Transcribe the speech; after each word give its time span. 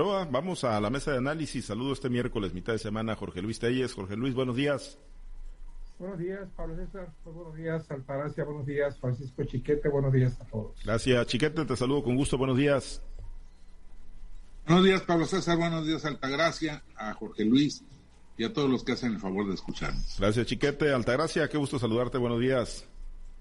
Vamos 0.00 0.62
a 0.62 0.80
la 0.80 0.90
mesa 0.90 1.10
de 1.10 1.18
análisis. 1.18 1.64
Saludo 1.64 1.92
este 1.92 2.08
miércoles, 2.08 2.54
mitad 2.54 2.72
de 2.72 2.78
semana, 2.78 3.16
Jorge 3.16 3.42
Luis 3.42 3.58
Telles. 3.58 3.92
Jorge 3.92 4.14
Luis, 4.14 4.32
buenos 4.32 4.54
días. 4.54 4.96
Buenos 5.98 6.20
días, 6.20 6.48
Pablo 6.56 6.76
César. 6.76 7.12
Buenos 7.24 7.56
días, 7.56 7.90
Altagracia. 7.90 8.44
Buenos 8.44 8.64
días, 8.64 8.96
Francisco 9.00 9.42
Chiquete. 9.42 9.88
Buenos 9.88 10.12
días 10.12 10.40
a 10.40 10.44
todos. 10.44 10.80
Gracias, 10.84 11.26
Chiquete. 11.26 11.64
Te 11.64 11.76
saludo 11.76 12.04
con 12.04 12.14
gusto. 12.14 12.38
Buenos 12.38 12.56
días. 12.56 13.02
Buenos 14.68 14.84
días, 14.84 15.02
Pablo 15.02 15.26
César. 15.26 15.58
Buenos 15.58 15.84
días, 15.84 16.04
Altagracia, 16.04 16.84
a 16.94 17.12
Jorge 17.14 17.44
Luis 17.44 17.82
y 18.36 18.44
a 18.44 18.52
todos 18.52 18.70
los 18.70 18.84
que 18.84 18.92
hacen 18.92 19.14
el 19.14 19.18
favor 19.18 19.48
de 19.48 19.54
escucharnos. 19.54 20.16
Gracias, 20.20 20.46
Chiquete. 20.46 20.92
Altagracia, 20.92 21.48
qué 21.48 21.58
gusto 21.58 21.80
saludarte. 21.80 22.18
Buenos 22.18 22.38
días. 22.38 22.88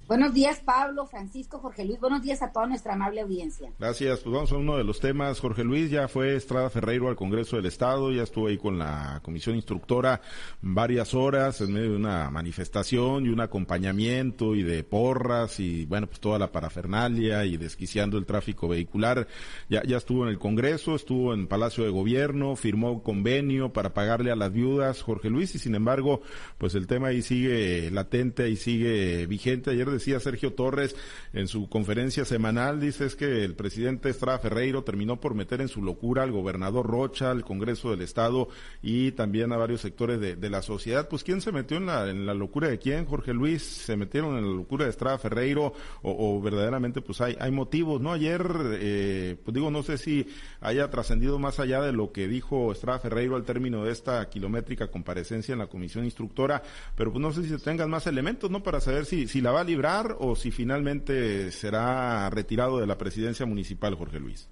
Buenos 0.08 0.34
días, 0.34 0.62
Pablo, 0.64 1.06
Francisco, 1.06 1.60
Jorge 1.60 1.84
Luis. 1.84 2.00
Buenos 2.00 2.22
días 2.22 2.42
a 2.42 2.54
toda 2.54 2.66
nuestra 2.66 2.94
amable 2.94 3.20
audiencia. 3.20 3.74
Gracias. 3.78 4.22
Pues 4.22 4.34
vamos 4.34 4.52
a 4.54 4.56
uno 4.56 4.78
de 4.78 4.86
los 4.86 5.02
temas. 5.02 5.42
Jorge 5.42 5.66
Luis 5.66 5.92
ya 5.92 6.08
fue 6.08 6.38
Estrada 6.38 6.70
Ferreiro 6.70 7.10
al 7.10 7.18
Congreso 7.18 7.58
del 7.58 7.66
Estado, 7.66 8.14
ya 8.14 8.24
estuvo 8.24 8.48
ahí 8.48 8.58
con 8.58 8.80
la 8.80 9.20
comisión 9.22 9.58
instructora 9.58 10.22
varias 10.62 11.14
horas 11.14 11.60
en 11.60 11.74
medio 11.74 11.92
de 11.92 11.98
una 11.98 12.32
manifestación 12.32 13.26
y 13.26 13.30
un 13.30 13.42
acompañamiento 13.42 14.56
y 14.56 14.64
de 14.64 14.86
porras 14.86 15.60
y 15.60 15.86
bueno, 15.86 16.08
pues 16.08 16.22
toda 16.22 16.40
la 16.40 16.54
parafernalia 16.54 17.44
y 17.44 17.58
desquiciando 17.58 18.18
el 18.18 18.26
tráfico 18.26 18.70
vehicular. 18.70 19.28
Ya, 19.70 19.84
ya 19.84 19.98
estuvo 19.98 20.24
en 20.24 20.30
el 20.30 20.40
Congreso, 20.40 20.96
estuvo 20.96 21.34
en 21.34 21.48
Palacio 21.48 21.84
de 21.84 21.90
Gobierno, 21.90 22.56
firmó 22.56 23.04
convenio 23.04 23.74
para 23.74 23.94
pagarle 23.94 24.32
a 24.32 24.38
las 24.38 24.54
viudas, 24.54 25.02
Jorge 25.02 25.30
Luis, 25.30 25.54
y 25.56 25.60
sin 25.60 25.76
embargo, 25.76 26.22
pues 26.58 26.76
el 26.76 26.88
tema 26.88 27.08
ahí 27.08 27.22
sigue 27.22 27.92
latente 27.92 28.50
y 28.50 28.56
sigue 28.56 29.26
vigente. 29.28 29.72
Ayer 29.72 29.97
decía 29.98 30.20
Sergio 30.20 30.54
Torres 30.54 30.96
en 31.34 31.48
su 31.48 31.70
conferencia 31.70 32.26
semanal, 32.26 32.80
dice 32.80 33.06
es 33.06 33.16
que 33.16 33.44
el 33.44 33.56
presidente 33.56 34.10
Estrada 34.10 34.40
Ferreiro 34.40 34.84
terminó 34.84 35.20
por 35.20 35.36
meter 35.36 35.62
en 35.62 35.68
su 35.68 35.82
locura 35.82 36.24
al 36.24 36.32
gobernador 36.32 36.88
Rocha, 36.88 37.32
al 37.32 37.44
Congreso 37.44 37.92
del 37.92 38.02
Estado 38.02 38.50
y 38.82 39.12
también 39.12 39.52
a 39.52 39.58
varios 39.58 39.82
sectores 39.82 40.20
de, 40.20 40.48
la 40.50 40.62
sociedad. 40.62 41.10
Pues 41.10 41.24
¿quién 41.24 41.42
se 41.42 41.52
metió 41.52 41.78
en 41.78 41.86
la, 41.88 42.34
locura 42.34 42.70
de 42.70 42.80
quién? 42.80 43.06
Jorge 43.06 43.34
Luis, 43.34 43.64
¿se 43.64 43.98
metieron 43.98 44.38
en 44.38 44.46
la 44.46 44.56
locura 44.56 44.86
de 44.86 44.92
Estrada 44.92 45.18
Ferreiro 45.18 45.74
o, 46.02 46.42
verdaderamente 46.42 47.02
pues 47.02 47.20
hay, 47.20 47.36
hay 47.40 47.52
motivos? 47.52 48.00
¿No? 48.00 48.14
Ayer, 48.14 48.46
eh, 48.80 49.36
pues 49.44 49.54
digo, 49.54 49.70
no 49.70 49.84
sé 49.84 49.98
si 49.98 50.28
haya 50.62 50.90
trascendido 50.90 51.38
más 51.38 51.60
allá 51.60 51.82
de 51.82 51.92
lo 51.92 52.12
que 52.12 52.28
dijo 52.28 52.72
Estrada 52.72 53.00
Ferreiro 53.00 53.36
al 53.36 53.44
término 53.44 53.84
de 53.84 53.92
esta 53.92 54.28
kilométrica 54.30 54.88
comparecencia 54.88 55.54
en 55.54 55.60
la 55.60 55.68
comisión 55.68 56.06
instructora, 56.06 56.64
pero 56.96 57.12
pues 57.12 57.22
no 57.22 57.32
sé 57.34 57.44
si 57.44 57.64
tengan 57.64 57.90
más 57.90 58.08
elementos, 58.08 58.50
¿no? 58.50 58.64
Para 58.64 58.80
saber 58.80 59.06
si, 59.06 59.28
si 59.28 59.42
la 59.42 59.52
va 59.52 59.62
a 59.62 59.64
librar 59.64 59.87
o 60.20 60.36
si 60.36 60.52
finalmente 60.52 61.52
será 61.52 62.30
retirado 62.30 62.80
de 62.80 62.88
la 62.88 62.98
presidencia 62.98 63.46
municipal, 63.46 63.96
Jorge 63.96 64.20
Luis? 64.20 64.50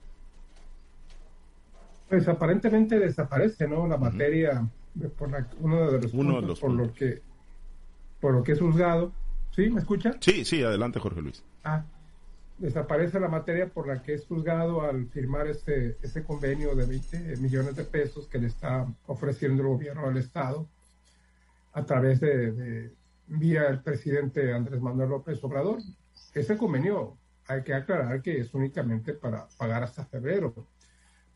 Pues 2.10 2.28
aparentemente 2.28 3.00
desaparece, 3.00 3.68
¿no? 3.68 3.88
La 3.88 3.98
materia 3.98 4.66
por 5.18 5.30
uno 5.60 5.92
de 5.92 6.02
los 6.02 6.14
uno 6.14 6.42
de 6.42 6.48
los 6.48 6.60
por 6.60 6.72
lo 6.72 6.94
que 6.94 7.22
por 8.22 8.34
lo 8.34 8.44
que 8.44 8.54
es 8.54 8.60
juzgado. 8.60 9.12
¿Sí? 9.52 9.70
¿Me 9.70 9.80
escucha? 9.80 10.14
Sí, 10.20 10.46
sí, 10.46 10.64
adelante, 10.64 11.00
Jorge 11.00 11.22
Luis. 11.22 11.44
Ah, 11.64 11.84
desaparece 12.58 13.20
la 13.20 13.30
materia 13.30 13.68
por 13.68 13.88
la 13.88 14.02
que 14.02 14.14
es 14.14 14.26
juzgado 14.26 14.82
al 14.82 15.08
firmar 15.08 15.48
este, 15.48 15.98
este 16.02 16.24
convenio 16.24 16.76
de 16.76 16.86
20 16.86 17.38
millones 17.38 17.76
de 17.76 17.84
pesos 17.84 18.28
que 18.28 18.38
le 18.38 18.48
está 18.48 18.86
ofreciendo 19.08 19.64
el 19.64 19.70
gobierno 19.70 20.08
del 20.08 20.18
Estado 20.18 20.68
a 21.74 21.86
través 21.86 22.20
de 22.20 22.92
vía 23.28 23.68
el 23.68 23.82
presidente 23.82 24.54
Andrés 24.54 24.82
Manuel 24.82 25.10
López 25.10 25.44
Obrador. 25.44 25.80
Ese 26.34 26.58
convenio 26.58 27.18
hay 27.48 27.64
que 27.64 27.74
aclarar 27.74 28.22
que 28.22 28.40
es 28.40 28.54
únicamente 28.54 29.14
para 29.14 29.48
pagar 29.58 29.84
hasta 29.84 30.06
febrero. 30.06 30.54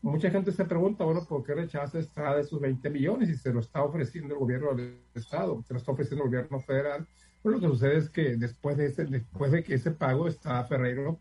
Mucha 0.02 0.30
gente 0.30 0.50
se 0.50 0.64
pregunta, 0.64 1.04
bueno, 1.04 1.26
¿por 1.26 1.44
qué 1.44 1.54
rechaza 1.54 1.98
Estrada 1.98 2.40
esos 2.40 2.60
20 2.60 2.88
millones 2.88 3.28
y 3.28 3.36
se 3.36 3.52
lo 3.52 3.60
está 3.60 3.82
ofreciendo 3.82 4.34
el 4.34 4.40
gobierno 4.40 4.74
del 4.74 4.98
Estado, 5.14 5.62
se 5.62 5.74
lo 5.74 5.78
está 5.78 5.92
ofreciendo 5.92 6.24
el 6.24 6.30
gobierno 6.30 6.60
federal? 6.60 7.06
Pues 7.42 7.54
lo 7.54 7.60
que 7.60 7.66
sucede 7.66 7.96
es 7.96 8.08
que 8.08 8.36
después 8.36 8.76
de, 8.76 8.86
ese, 8.86 9.04
después 9.04 9.52
de 9.52 9.62
que 9.62 9.74
ese 9.74 9.90
pago, 9.90 10.26
está 10.26 10.64
Ferreiro 10.64 11.20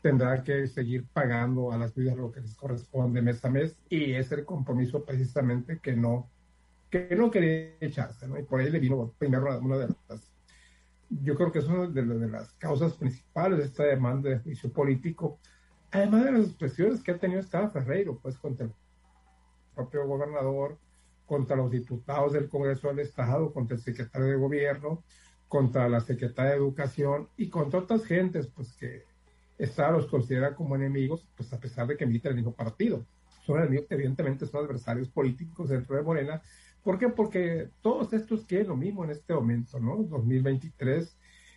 tendrá 0.00 0.42
que 0.42 0.66
seguir 0.66 1.06
pagando 1.12 1.72
a 1.72 1.78
las 1.78 1.94
vidas 1.94 2.16
lo 2.16 2.32
que 2.32 2.40
les 2.40 2.54
corresponde 2.54 3.20
mes 3.20 3.44
a 3.44 3.50
mes 3.50 3.76
y 3.88 4.12
es 4.12 4.32
el 4.32 4.44
compromiso 4.44 5.04
precisamente 5.04 5.78
que 5.78 5.94
no 5.94 6.30
que 6.90 7.14
no 7.16 7.30
quería 7.30 7.76
echarse, 7.80 8.26
¿no? 8.26 8.38
Y 8.38 8.42
por 8.42 8.60
ahí 8.60 8.70
le 8.70 8.80
vino 8.80 9.14
primero 9.16 9.58
una 9.60 9.78
de 9.78 9.88
las, 10.08 10.32
yo 11.08 11.34
creo 11.36 11.52
que 11.52 11.60
es 11.60 11.66
una 11.66 11.86
de, 11.86 12.28
las 12.28 12.52
causas 12.54 12.94
principales 12.94 13.58
de 13.58 13.64
esta 13.64 13.84
demanda 13.84 14.30
de 14.30 14.38
juicio 14.40 14.72
político, 14.72 15.38
además 15.90 16.24
de 16.24 16.32
las 16.32 16.46
expresiones 16.46 17.02
que 17.02 17.12
ha 17.12 17.18
tenido 17.18 17.40
Estado 17.40 17.70
Ferreiro, 17.70 18.18
pues 18.18 18.36
contra 18.38 18.66
el 18.66 18.72
propio 19.74 20.06
gobernador, 20.06 20.78
contra 21.26 21.56
los 21.56 21.70
diputados 21.70 22.32
del 22.32 22.48
Congreso 22.48 22.88
del 22.88 23.00
Estado, 23.00 23.52
contra 23.52 23.76
el 23.76 23.82
secretario 23.82 24.26
de 24.26 24.36
Gobierno, 24.36 25.04
contra 25.48 25.88
la 25.88 26.00
secretaria 26.00 26.52
de 26.52 26.58
Educación 26.58 27.28
y 27.36 27.48
contra 27.48 27.80
otras 27.80 28.04
gentes, 28.04 28.48
pues 28.48 28.72
que 28.72 29.04
Estado 29.58 29.98
los 29.98 30.06
considera 30.06 30.54
como 30.54 30.74
enemigos, 30.74 31.28
pues 31.36 31.52
a 31.52 31.60
pesar 31.60 31.86
de 31.86 31.96
que 31.96 32.06
militan 32.06 32.30
el 32.30 32.36
mismo 32.36 32.54
partido. 32.54 33.04
Son 33.44 33.58
enemigos 33.58 33.86
evidentemente 33.90 34.46
son 34.46 34.64
adversarios 34.64 35.08
políticos 35.08 35.68
dentro 35.68 35.96
de 35.96 36.02
Morena, 36.02 36.40
¿Por 36.82 36.98
qué? 36.98 37.08
Porque 37.08 37.70
todos 37.82 38.12
estos 38.12 38.44
quieren 38.46 38.68
lo 38.68 38.76
mismo 38.76 39.04
en 39.04 39.10
este 39.10 39.34
momento, 39.34 39.78
¿no? 39.78 39.96
2023 39.96 41.16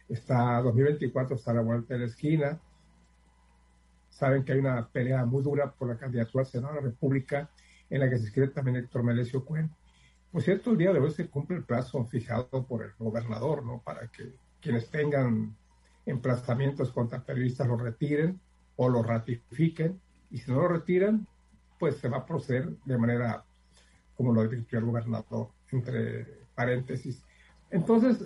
está, 0.09 0.61
2024 0.61 1.35
está 1.35 1.51
a 1.51 1.55
la 1.55 1.61
vuelta 1.61 1.93
de 1.93 2.01
la 2.01 2.05
esquina. 2.07 2.59
Saben 4.09 4.43
que 4.43 4.51
hay 4.51 4.59
una 4.59 4.87
pelea 4.89 5.25
muy 5.25 5.41
dura 5.41 5.71
por 5.71 5.87
la 5.87 5.97
candidatura 5.97 6.43
al 6.43 6.49
Senado 6.49 6.75
de 6.75 6.81
la 6.81 6.87
República, 6.87 7.49
en 7.89 7.99
la 8.01 8.09
que 8.09 8.17
se 8.17 8.23
inscribe 8.23 8.49
también 8.49 8.77
Héctor 8.77 9.03
Melesio 9.03 9.45
Cuen. 9.45 9.71
Por 10.31 10.41
cierto, 10.41 10.71
el 10.71 10.77
día 10.77 10.91
de 10.91 10.99
hoy 10.99 11.11
se 11.11 11.29
cumple 11.29 11.57
el 11.57 11.63
plazo 11.63 12.03
fijado 12.05 12.65
por 12.67 12.83
el 12.83 12.91
gobernador, 12.97 13.63
¿no? 13.63 13.81
Para 13.81 14.07
que 14.07 14.33
quienes 14.59 14.89
tengan 14.89 15.55
emplazamientos 16.05 16.91
contra 16.91 17.23
periodistas 17.23 17.67
lo 17.67 17.77
retiren 17.77 18.39
o 18.75 18.89
lo 18.89 19.03
ratifiquen. 19.03 20.01
Y 20.31 20.39
si 20.39 20.51
no 20.51 20.61
lo 20.61 20.67
retiran, 20.67 21.27
pues 21.79 21.97
se 21.97 22.09
va 22.09 22.17
a 22.17 22.25
proceder 22.25 22.75
de 22.85 22.97
manera 22.97 23.45
como 24.15 24.33
lo 24.33 24.41
advirtió 24.41 24.79
el 24.79 24.85
gobernador, 24.85 25.49
entre 25.71 26.25
paréntesis. 26.55 27.23
Entonces, 27.71 28.23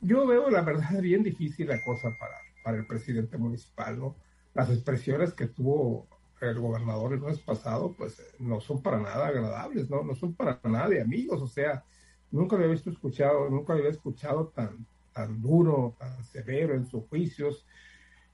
yo 0.00 0.26
veo 0.26 0.50
la 0.50 0.62
verdad 0.62 1.00
bien 1.00 1.22
difícil 1.22 1.68
la 1.68 1.82
cosa 1.82 2.16
para, 2.18 2.36
para 2.64 2.78
el 2.78 2.86
presidente 2.86 3.36
municipal, 3.36 3.98
¿no? 3.98 4.16
Las 4.54 4.70
expresiones 4.70 5.32
que 5.32 5.46
tuvo 5.46 6.06
el 6.40 6.58
gobernador 6.58 7.12
el 7.12 7.20
mes 7.20 7.38
pasado, 7.38 7.94
pues 7.96 8.22
no 8.38 8.60
son 8.60 8.82
para 8.82 8.98
nada 8.98 9.26
agradables, 9.26 9.90
¿no? 9.90 10.02
No 10.02 10.14
son 10.14 10.34
para 10.34 10.58
nada 10.64 10.88
de 10.88 11.02
amigos, 11.02 11.42
o 11.42 11.48
sea, 11.48 11.84
nunca 12.30 12.56
lo 12.56 12.62
había 12.62 12.74
visto 12.74 12.90
escuchado, 12.90 13.50
nunca 13.50 13.74
lo 13.74 13.80
había 13.80 13.90
escuchado 13.90 14.48
tan, 14.48 14.86
tan 15.12 15.40
duro, 15.42 15.96
tan 15.98 16.22
severo 16.24 16.74
en 16.74 16.86
sus 16.86 17.04
juicios. 17.08 17.66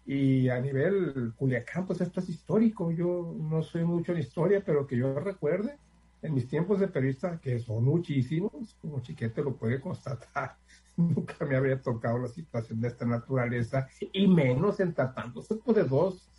Y 0.04 0.48
a 0.48 0.60
nivel 0.60 1.32
Culiacán, 1.36 1.84
pues 1.86 2.00
esto 2.00 2.20
es 2.20 2.28
histórico. 2.28 2.92
Yo 2.92 3.34
no 3.36 3.62
soy 3.62 3.84
mucho 3.84 4.12
en 4.12 4.18
historia, 4.18 4.62
pero 4.64 4.86
que 4.86 4.96
yo 4.96 5.18
recuerde, 5.18 5.78
en 6.22 6.34
mis 6.34 6.48
tiempos 6.48 6.80
de 6.80 6.88
periodista, 6.88 7.40
que 7.40 7.58
son 7.58 7.84
muchísimos, 7.84 8.76
como 8.80 9.00
Chiquete 9.00 9.42
lo 9.42 9.56
puede 9.56 9.80
constatar, 9.80 10.56
nunca 10.96 11.44
me 11.44 11.56
había 11.56 11.80
tocado 11.80 12.18
la 12.18 12.28
situación 12.28 12.80
de 12.80 12.88
esta 12.88 13.04
naturaleza, 13.04 13.88
y 14.12 14.26
menos 14.26 14.80
en 14.80 14.94
tratándose 14.94 15.56
pues, 15.56 15.76
de 15.76 15.84
dos 15.84 16.30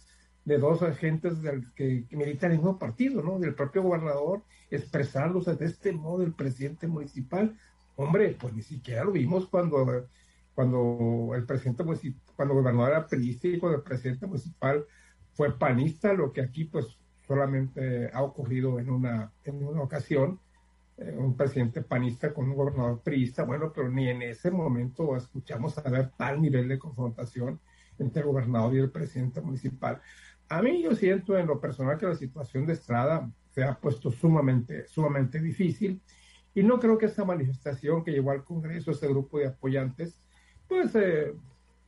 de 0.47 0.57
dos 0.59 0.81
agentes 0.81 1.41
del, 1.41 1.73
que, 1.73 2.05
militan 2.11 2.51
en 2.51 2.57
el 2.57 2.57
mismo 2.59 2.79
partido, 2.79 3.21
¿no? 3.21 3.37
Del 3.37 3.53
propio 3.53 3.83
gobernador, 3.83 4.43
expresándose 4.71 5.55
de 5.55 5.65
este 5.65 5.91
modo 5.91 6.23
el 6.23 6.31
presidente 6.31 6.87
municipal. 6.87 7.57
Hombre, 7.97 8.37
pues 8.39 8.53
ni 8.53 8.61
siquiera 8.61 9.03
lo 9.03 9.11
vimos 9.11 9.47
cuando, 9.47 10.07
cuando 10.55 11.31
el 11.35 11.45
presidente 11.45 11.83
municipal, 11.83 12.21
cuando 12.37 12.53
el 12.53 12.61
gobernador 12.61 12.91
era 12.91 13.07
periodista 13.07 13.49
y 13.49 13.59
cuando 13.59 13.79
el 13.79 13.83
presidente 13.83 14.25
municipal 14.25 14.85
fue 15.33 15.51
panista, 15.51 16.13
lo 16.13 16.31
que 16.31 16.39
aquí 16.39 16.63
pues 16.63 16.97
solamente 17.27 18.09
ha 18.13 18.23
ocurrido 18.23 18.79
en 18.79 18.89
una, 18.89 19.31
en 19.43 19.63
una 19.63 19.81
ocasión, 19.81 20.39
eh, 20.97 21.13
un 21.17 21.35
presidente 21.35 21.81
panista 21.81 22.33
con 22.33 22.49
un 22.49 22.55
gobernador 22.55 23.01
priista, 23.01 23.43
bueno, 23.43 23.71
pero 23.73 23.89
ni 23.89 24.07
en 24.09 24.21
ese 24.21 24.49
momento 24.49 25.15
escuchamos 25.15 25.77
a 25.77 25.89
ver 25.89 26.11
tal 26.17 26.41
nivel 26.41 26.67
de 26.67 26.79
confrontación 26.79 27.59
entre 27.99 28.21
el 28.21 28.27
gobernador 28.27 28.73
y 28.75 28.79
el 28.79 28.91
presidente 28.91 29.41
municipal. 29.41 30.01
A 30.49 30.61
mí 30.61 30.81
yo 30.81 30.95
siento 30.95 31.37
en 31.37 31.47
lo 31.47 31.59
personal 31.59 31.97
que 31.97 32.05
la 32.05 32.15
situación 32.15 32.65
de 32.65 32.73
Estrada 32.73 33.29
se 33.51 33.63
ha 33.63 33.77
puesto 33.77 34.11
sumamente, 34.11 34.87
sumamente 34.87 35.41
difícil 35.41 36.01
y 36.55 36.63
no 36.63 36.79
creo 36.79 36.97
que 36.97 37.07
esta 37.07 37.25
manifestación 37.25 38.03
que 38.03 38.11
llevó 38.11 38.31
al 38.31 38.43
Congreso, 38.43 38.91
ese 38.91 39.07
grupo 39.07 39.37
de 39.37 39.47
apoyantes, 39.47 40.21
pues 40.67 40.95
eh, 40.95 41.33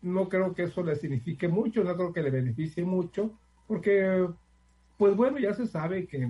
no 0.02 0.30
creo 0.30 0.54
que 0.54 0.64
eso 0.64 0.84
le 0.84 0.96
signifique 0.96 1.48
mucho, 1.48 1.84
no 1.84 1.96
creo 1.96 2.14
que 2.14 2.22
le 2.22 2.30
beneficie 2.30 2.84
mucho, 2.84 3.40
porque 3.68 4.28
pues 5.00 5.16
bueno, 5.16 5.40
ya 5.40 5.54
se 5.54 5.66
sabe 5.66 6.07
que 6.07 6.28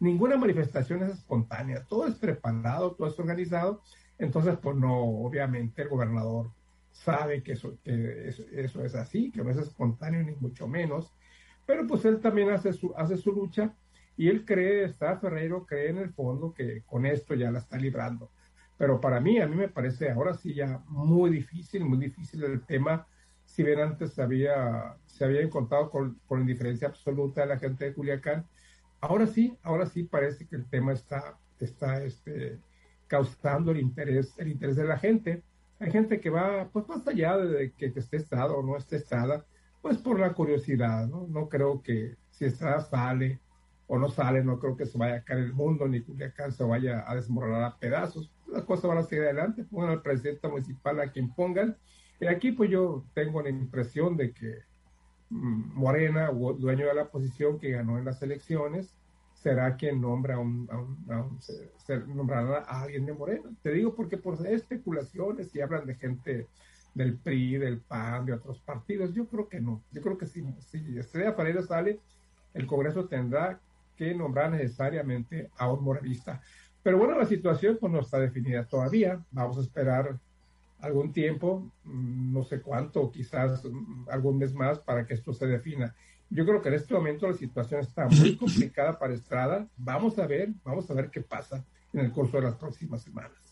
ninguna 0.00 0.36
manifestación 0.36 1.04
es 1.04 1.12
espontánea, 1.12 1.84
todo 1.84 2.08
es 2.08 2.16
preparado, 2.16 2.96
todo 2.96 3.06
es 3.06 3.16
organizado, 3.20 3.82
entonces 4.18 4.58
pues 4.60 4.76
no, 4.76 5.00
obviamente 5.00 5.82
el 5.82 5.88
gobernador 5.88 6.50
sabe 6.90 7.44
que 7.44 7.52
eso, 7.52 7.78
eso, 7.84 8.84
es 8.84 8.96
así, 8.96 9.30
que 9.30 9.44
no 9.44 9.50
es 9.50 9.58
espontáneo 9.58 10.24
ni 10.24 10.32
mucho 10.40 10.66
menos, 10.66 11.14
pero 11.64 11.86
pues 11.86 12.04
él 12.04 12.18
también 12.20 12.50
hace 12.50 12.72
su, 12.72 12.92
hace 12.96 13.16
su 13.16 13.30
lucha 13.30 13.76
Y 14.16 14.28
él 14.28 14.44
cree, 14.44 14.82
está 14.82 15.16
Ferreiro, 15.16 15.64
cree 15.64 15.90
en 15.90 15.98
el 15.98 16.12
fondo 16.12 16.52
que 16.52 16.82
con 16.86 17.06
esto 17.06 17.34
ya 17.34 17.52
la 17.52 17.60
está 17.60 17.76
librando. 17.76 18.28
Pero 18.76 19.00
para 19.00 19.20
mí, 19.20 19.38
a 19.38 19.46
mí 19.46 19.54
me 19.54 19.68
parece 19.68 20.10
ahora 20.10 20.34
sí 20.34 20.52
ya 20.52 20.82
muy 20.88 21.30
difícil, 21.30 21.84
muy 21.84 21.98
difícil 21.98 22.42
el 22.42 22.62
tema. 22.66 23.06
Si 23.50 23.64
bien 23.64 23.80
antes 23.80 24.16
había, 24.20 24.96
se 25.06 25.24
había 25.24 25.40
encontrado 25.40 25.90
con, 25.90 26.20
con 26.26 26.40
indiferencia 26.40 26.86
absoluta 26.86 27.40
de 27.40 27.48
la 27.48 27.58
gente 27.58 27.84
de 27.84 27.94
Culiacán, 27.94 28.46
ahora 29.00 29.26
sí, 29.26 29.58
ahora 29.64 29.86
sí 29.86 30.04
parece 30.04 30.46
que 30.46 30.54
el 30.54 30.68
tema 30.70 30.92
está, 30.92 31.36
está 31.58 32.02
este, 32.04 32.60
causando 33.08 33.72
el 33.72 33.80
interés, 33.80 34.38
el 34.38 34.52
interés 34.52 34.76
de 34.76 34.84
la 34.84 34.98
gente. 34.98 35.42
Hay 35.80 35.90
gente 35.90 36.20
que 36.20 36.30
va, 36.30 36.68
pues 36.72 36.86
más 36.88 37.06
allá 37.08 37.38
de 37.38 37.72
que, 37.72 37.86
esté 37.86 38.18
Estrada 38.18 38.52
o 38.52 38.62
no 38.62 38.76
esté 38.76 38.96
Estrada, 38.96 39.44
pues 39.82 39.98
por 39.98 40.20
la 40.20 40.32
curiosidad, 40.32 41.08
¿no? 41.08 41.26
No 41.26 41.48
creo 41.48 41.82
que 41.82 42.16
si 42.30 42.44
Estrada 42.44 42.80
sale 42.82 43.40
o 43.88 43.98
no 43.98 44.10
sale, 44.10 44.44
no 44.44 44.60
creo 44.60 44.76
que 44.76 44.86
se 44.86 44.96
vaya 44.96 45.16
a 45.16 45.24
caer 45.24 45.40
el 45.40 45.54
mundo, 45.54 45.88
ni 45.88 46.02
Culiacán 46.02 46.52
se 46.52 46.62
vaya 46.62 47.04
a 47.04 47.16
desmoronar 47.16 47.64
a 47.64 47.76
pedazos. 47.78 48.32
Las 48.46 48.62
cosas 48.62 48.84
van 48.84 48.98
a 48.98 49.02
seguir 49.02 49.24
adelante, 49.24 49.64
pongan 49.64 49.90
al 49.90 50.02
presidente 50.02 50.46
municipal 50.46 51.00
a 51.00 51.10
quien 51.10 51.34
pongan. 51.34 51.76
Y 52.20 52.26
aquí 52.26 52.52
pues 52.52 52.70
yo 52.70 53.04
tengo 53.14 53.42
la 53.42 53.48
impresión 53.48 54.16
de 54.16 54.32
que 54.32 54.58
mm, 55.30 55.74
Morena, 55.74 56.30
dueño 56.30 56.86
de 56.86 56.94
la 56.94 57.08
posición 57.08 57.58
que 57.58 57.70
ganó 57.70 57.98
en 57.98 58.04
las 58.04 58.22
elecciones, 58.22 58.94
será 59.34 59.74
quien 59.76 60.02
nombra 60.02 60.34
a 60.34 60.38
un, 60.38 60.68
nombrará 62.08 62.58
a 62.58 62.82
alguien 62.82 63.06
de 63.06 63.14
Morena. 63.14 63.50
Te 63.62 63.72
digo 63.72 63.94
porque 63.94 64.18
por 64.18 64.46
especulaciones 64.46 65.54
y 65.54 65.62
hablan 65.62 65.86
de 65.86 65.94
gente 65.94 66.46
del 66.94 67.16
PRI, 67.16 67.56
del 67.56 67.80
PAN, 67.80 68.26
de 68.26 68.34
otros 68.34 68.58
partidos, 68.60 69.14
yo 69.14 69.26
creo 69.26 69.48
que 69.48 69.60
no. 69.60 69.82
Yo 69.92 70.02
creo 70.02 70.18
que 70.18 70.26
si, 70.26 70.44
si 70.60 70.98
Estrella 70.98 71.32
Faredo 71.32 71.62
sale, 71.62 72.00
el 72.52 72.66
Congreso 72.66 73.06
tendrá 73.06 73.58
que 73.96 74.14
nombrar 74.14 74.50
necesariamente 74.50 75.50
a 75.56 75.72
un 75.72 75.84
morenista. 75.84 76.42
Pero 76.82 76.98
bueno, 76.98 77.16
la 77.16 77.26
situación 77.26 77.78
pues 77.80 77.92
no 77.92 78.00
está 78.00 78.18
definida 78.18 78.66
todavía. 78.66 79.24
Vamos 79.30 79.58
a 79.58 79.62
esperar 79.62 80.18
algún 80.82 81.12
tiempo, 81.12 81.70
mm, 81.84 82.32
no 82.32 82.42
sé 82.44 82.60
cuánto, 82.60 83.10
quizás 83.10 83.64
mm, 83.64 84.08
algún 84.10 84.38
mes 84.38 84.54
más 84.54 84.78
para 84.78 85.06
que 85.06 85.14
esto 85.14 85.32
se 85.32 85.46
defina. 85.46 85.94
Yo 86.30 86.46
creo 86.46 86.62
que 86.62 86.68
en 86.68 86.74
este 86.74 86.94
momento 86.94 87.26
la 87.26 87.34
situación 87.34 87.80
está 87.80 88.06
muy 88.06 88.36
complicada 88.36 88.98
para 88.98 89.14
Estrada. 89.14 89.66
Vamos 89.76 90.18
a 90.18 90.26
ver, 90.26 90.50
vamos 90.64 90.90
a 90.90 90.94
ver 90.94 91.10
qué 91.10 91.20
pasa 91.20 91.64
en 91.92 92.00
el 92.00 92.12
curso 92.12 92.36
de 92.36 92.44
las 92.44 92.54
próximas 92.54 93.02
semanas. 93.02 93.49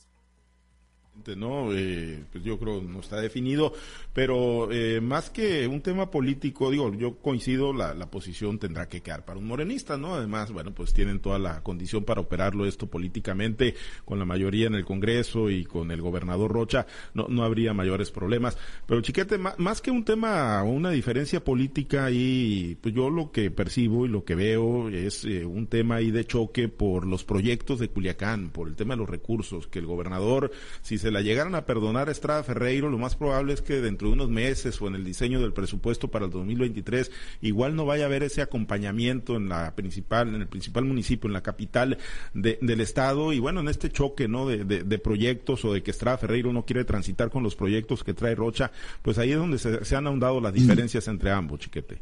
¿No? 1.36 1.72
Eh, 1.72 2.24
pues 2.30 2.44
yo 2.44 2.58
creo 2.58 2.82
no 2.82 3.00
está 3.00 3.20
definido, 3.20 3.72
pero 4.12 4.70
eh, 4.72 5.00
más 5.00 5.30
que 5.30 5.66
un 5.66 5.80
tema 5.80 6.10
político, 6.10 6.70
digo, 6.70 6.94
yo 6.94 7.16
coincido, 7.16 7.72
la, 7.72 7.94
la, 7.94 8.10
posición 8.10 8.58
tendrá 8.58 8.88
que 8.88 9.02
quedar 9.02 9.24
para 9.24 9.38
un 9.38 9.46
morenista, 9.46 9.96
¿no? 9.96 10.14
Además, 10.14 10.50
bueno, 10.52 10.72
pues 10.72 10.94
tienen 10.94 11.20
toda 11.20 11.38
la 11.38 11.62
condición 11.62 12.04
para 12.04 12.20
operarlo 12.20 12.66
esto 12.66 12.86
políticamente, 12.86 13.74
con 14.04 14.18
la 14.18 14.24
mayoría 14.24 14.66
en 14.66 14.74
el 14.74 14.84
Congreso 14.84 15.50
y 15.50 15.64
con 15.64 15.90
el 15.90 16.00
gobernador 16.00 16.50
Rocha, 16.50 16.86
no, 17.14 17.26
no 17.28 17.44
habría 17.44 17.74
mayores 17.74 18.10
problemas. 18.10 18.56
Pero 18.86 19.00
chiquete, 19.00 19.38
más, 19.38 19.80
que 19.80 19.90
un 19.90 20.04
tema 20.04 20.62
o 20.62 20.70
una 20.70 20.90
diferencia 20.90 21.44
política 21.44 22.10
y 22.10 22.76
pues 22.80 22.94
yo 22.94 23.10
lo 23.10 23.30
que 23.30 23.50
percibo 23.50 24.06
y 24.06 24.08
lo 24.08 24.24
que 24.24 24.34
veo 24.34 24.88
es 24.88 25.24
eh, 25.24 25.44
un 25.44 25.66
tema 25.66 25.96
ahí 25.96 26.10
de 26.10 26.24
choque 26.24 26.68
por 26.68 27.06
los 27.06 27.24
proyectos 27.24 27.78
de 27.78 27.88
Culiacán, 27.88 28.50
por 28.50 28.68
el 28.68 28.76
tema 28.76 28.94
de 28.94 28.98
los 28.98 29.08
recursos, 29.08 29.68
que 29.68 29.78
el 29.78 29.86
gobernador, 29.86 30.50
si 30.82 30.98
se 30.98 31.07
la 31.10 31.20
llegaran 31.20 31.54
a 31.54 31.64
perdonar 31.64 32.08
a 32.08 32.12
Estrada 32.12 32.42
Ferreiro, 32.42 32.88
lo 32.88 32.98
más 32.98 33.16
probable 33.16 33.52
es 33.52 33.62
que 33.62 33.80
dentro 33.80 34.08
de 34.08 34.14
unos 34.14 34.30
meses 34.30 34.80
o 34.80 34.88
en 34.88 34.94
el 34.94 35.04
diseño 35.04 35.40
del 35.40 35.52
presupuesto 35.52 36.08
para 36.08 36.26
el 36.26 36.30
2023 36.30 37.10
igual 37.42 37.76
no 37.76 37.86
vaya 37.86 38.04
a 38.04 38.06
haber 38.06 38.22
ese 38.22 38.42
acompañamiento 38.42 39.36
en 39.36 39.48
la 39.48 39.74
principal, 39.74 40.34
en 40.34 40.42
el 40.42 40.48
principal 40.48 40.84
municipio, 40.84 41.28
en 41.28 41.34
la 41.34 41.42
capital 41.42 41.98
del 42.34 42.80
estado 42.80 43.32
y 43.32 43.38
bueno, 43.38 43.60
en 43.60 43.68
este 43.68 43.90
choque, 43.90 44.28
¿no? 44.28 44.46
De, 44.46 44.98
proyectos 44.98 45.64
o 45.64 45.72
de 45.72 45.82
que 45.82 45.92
Estrada 45.92 46.18
Ferreiro 46.18 46.52
no 46.52 46.64
quiere 46.64 46.84
transitar 46.84 47.30
con 47.30 47.42
los 47.42 47.54
proyectos 47.54 48.02
que 48.02 48.14
trae 48.14 48.34
Rocha, 48.34 48.72
pues 49.02 49.18
ahí 49.18 49.32
es 49.32 49.38
donde 49.38 49.58
se, 49.58 49.96
han 49.96 50.06
ahondado 50.06 50.40
las 50.40 50.52
diferencias 50.52 51.06
entre 51.08 51.30
ambos, 51.30 51.60
chiquete. 51.60 52.00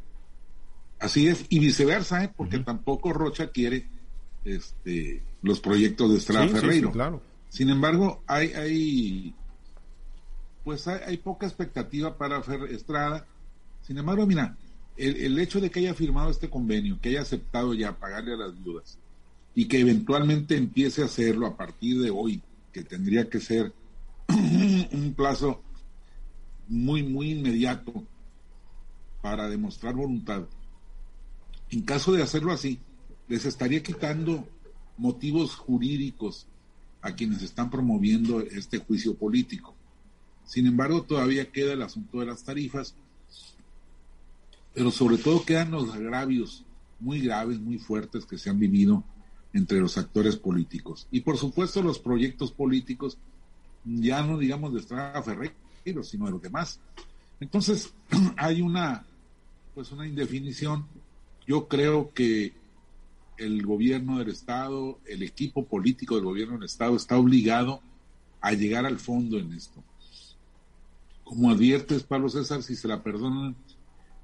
Así 0.99 1.29
es, 1.29 1.44
y 1.50 1.59
viceversa, 1.59 2.25
¿eh? 2.25 2.32
porque 2.35 2.59
tampoco 2.59 3.12
Rocha 3.12 3.50
quiere 3.50 3.87
este, 4.44 5.23
los 5.43 5.61
proyectos 5.61 6.11
de 6.11 6.19
Estrada 6.19 6.49
Ferreiro. 6.49 6.91
claro. 6.91 7.20
Sin 7.49 7.71
embargo, 7.71 8.23
hay, 8.27 8.53
hay 8.53 9.35
pues 10.67 10.89
hay, 10.89 11.17
poca 11.19 11.47
expectativa 11.47 12.19
para 12.19 12.43
Fer 12.43 12.65
Estrada. 12.73 13.25
Sin 13.83 13.99
embargo, 13.99 14.27
mira, 14.27 14.57
el, 14.97 15.39
hecho 15.39 15.61
de 15.61 15.71
que 15.71 15.79
haya 15.79 15.95
firmado 15.95 16.29
este 16.29 16.51
convenio, 16.51 16.99
que 17.01 17.11
haya 17.11 17.21
aceptado 17.21 17.73
ya 17.73 17.97
pagarle 17.97 18.35
a 18.35 18.37
las 18.37 18.65
viudas 18.65 18.99
y 19.55 19.67
que 19.69 19.79
eventualmente 19.79 20.57
empiece 20.57 21.03
a 21.03 21.05
hacerlo 21.05 21.47
a 21.47 21.57
partir 21.57 22.01
de 22.01 22.11
hoy, 22.11 22.43
que 22.73 22.83
tendría 22.83 23.31
que 23.31 23.39
ser 23.39 23.73
un 24.29 25.15
plazo 25.17 25.63
muy, 26.67 27.05
muy 27.05 27.31
inmediato 27.31 28.05
para 29.23 29.49
demostrar 29.49 29.95
voluntad. 29.95 30.49
En 31.71 31.83
caso 31.83 32.11
de 32.11 32.25
hacerlo 32.25 32.51
así, 32.51 32.81
les 33.29 33.45
estaría 33.45 33.85
quitando 33.85 34.49
motivos 34.97 35.55
jurídicos 35.55 36.49
a 37.03 37.15
quienes 37.15 37.43
están 37.43 37.71
promoviendo 37.71 38.41
este 38.41 38.79
juicio 38.79 39.15
político. 39.15 39.75
Sin 40.45 40.67
embargo, 40.67 41.03
todavía 41.03 41.51
queda 41.51 41.73
el 41.73 41.83
asunto 41.83 42.21
de 42.21 42.27
las 42.27 42.45
tarifas, 42.45 42.95
pero 44.75 44.91
sobre 44.91 45.19
todo 45.19 45.45
quedan 45.45 45.71
los 45.71 45.93
agravios 45.93 46.65
muy 47.01 47.21
graves, 47.21 47.59
muy 47.59 47.79
fuertes 47.79 48.25
que 48.25 48.39
se 48.39 48.51
han 48.51 48.59
vivido 48.59 49.05
entre 49.53 49.81
los 49.81 49.99
actores 49.99 50.37
políticos. 50.37 51.07
Y 51.11 51.21
por 51.21 51.37
supuesto 51.37 51.83
los 51.83 51.99
proyectos 51.99 52.53
políticos, 52.53 53.19
ya 53.85 54.23
no 54.23 54.39
digamos 54.39 54.75
de 54.75 54.81
Estrada 54.81 55.23
Ferreiro, 55.23 56.03
sino 56.03 56.27
de 56.27 56.33
los 56.33 56.43
demás. 56.43 56.81
Entonces, 57.41 57.93
hay 58.37 58.61
una, 58.63 59.05
pues 59.75 59.93
una 59.93 60.07
indefinición. 60.07 60.87
Yo 61.47 61.69
creo 61.69 62.13
que 62.13 62.53
el 63.38 63.65
gobierno 63.65 64.19
del 64.19 64.29
Estado, 64.29 64.99
el 65.06 65.23
equipo 65.23 65.65
político 65.67 66.17
del 66.17 66.25
gobierno 66.25 66.55
del 66.55 66.65
Estado 66.65 66.97
está 66.97 67.19
obligado 67.19 67.81
a 68.41 68.53
llegar 68.53 68.87
al 68.87 68.99
fondo 68.99 69.38
en 69.38 69.53
esto. 69.53 69.83
Como 71.25 71.50
adviertes, 71.50 72.05
Pablo 72.05 72.29
César, 72.29 72.62
si 72.62 72.77
se 72.77 72.88
la 72.88 73.03
perdonan, 73.03 73.56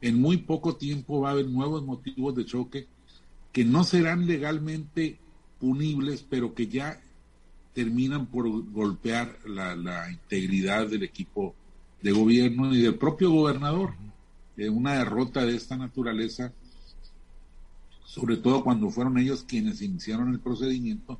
en 0.01 0.21
muy 0.21 0.39
poco 0.39 0.77
tiempo 0.77 1.21
va 1.21 1.31
a 1.31 1.33
haber 1.33 1.49
nuevos 1.49 1.83
motivos 1.85 2.35
de 2.35 2.45
choque 2.45 2.87
que 3.53 3.65
no 3.65 3.85
serán 3.85 4.27
legalmente 4.27 5.19
punibles, 5.61 6.25
pero 6.29 6.55
que 6.55 6.67
ya 6.67 7.01
terminan 7.75 8.27
por 8.27 8.49
golpear 8.73 9.39
la, 9.47 10.11
integridad 10.11 10.89
del 10.89 11.03
equipo 11.03 11.55
de 12.03 12.13
gobierno 12.13 12.75
y 12.75 12.83
del 12.83 12.97
propio 12.97 13.31
gobernador. 13.31 13.95
Eh, 14.57 14.69
una 14.69 14.95
derrota 14.95 15.47
de 15.47 15.57
esta 15.57 15.77
naturaleza 15.77 16.53
sobre 18.13 18.37
todo 18.37 18.63
cuando 18.63 18.91
fueron 18.91 19.17
ellos 19.17 19.43
quienes 19.49 19.81
iniciaron 19.81 20.35
el 20.35 20.39
procedimiento, 20.39 21.19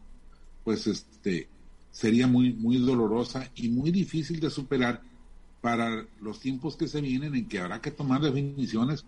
pues 0.63 0.87
este 0.87 1.49
sería 1.91 2.27
muy 2.27 2.53
muy 2.53 2.77
dolorosa 2.77 3.51
y 3.55 3.71
muy 3.71 3.91
difícil 3.91 4.41
de 4.41 4.51
superar 4.51 5.01
para 5.63 6.05
los 6.21 6.39
tiempos 6.39 6.77
que 6.77 6.89
se 6.89 7.01
vienen 7.01 7.35
en 7.35 7.49
que 7.49 7.61
habrá 7.61 7.81
que 7.81 7.93
tomar 7.93 8.21
definiciones 8.21 9.07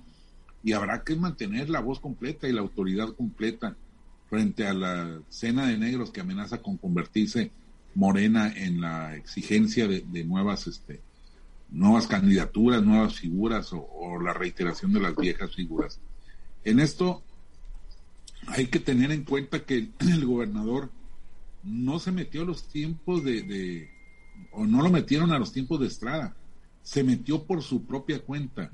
y 0.63 0.73
habrá 0.73 1.05
que 1.05 1.15
mantener 1.15 1.69
la 1.69 1.81
voz 1.81 2.01
completa 2.01 2.49
y 2.49 2.53
la 2.53 2.63
autoridad 2.63 3.09
completa 3.09 3.77
frente 4.31 4.67
a 4.67 4.73
la 4.73 5.21
cena 5.29 5.67
de 5.67 5.77
negros 5.77 6.11
que 6.11 6.23
amenaza 6.23 6.63
con 6.63 6.79
convertirse 6.79 7.51
Morena 7.95 8.51
en 8.57 8.81
la 8.81 9.15
exigencia 9.15 9.87
de, 9.87 10.25
nuevas 10.25 10.67
este 10.67 11.03
nuevas 11.71 12.07
candidaturas, 12.07 12.83
nuevas 12.83 13.17
figuras 13.17 13.75
o, 13.75 13.87
o 13.93 14.23
la 14.23 14.33
reiteración 14.33 14.91
de 14.95 15.01
las 15.01 15.15
viejas 15.15 15.55
figuras. 15.55 16.01
En 16.65 16.81
esto 16.81 17.23
hay 18.49 18.67
que 18.67 18.81
tener 18.81 19.11
en 19.11 19.25
cuenta 19.25 19.65
que 19.65 19.91
el 20.01 20.25
gobernador 20.27 20.91
no 21.63 21.99
se 21.99 22.13
metió 22.13 22.43
a 22.43 22.47
los 22.47 22.65
tiempos 22.69 23.25
de, 23.25 23.89
o 24.53 24.67
no 24.67 24.83
lo 24.83 24.91
metieron 24.91 25.33
a 25.33 25.39
los 25.39 25.53
tiempos 25.53 25.81
de 25.81 25.87
Estrada, 25.87 26.37
se 26.83 27.03
metió 27.03 27.45
por 27.45 27.63
su 27.63 27.85
propia 27.85 28.21
cuenta. 28.21 28.71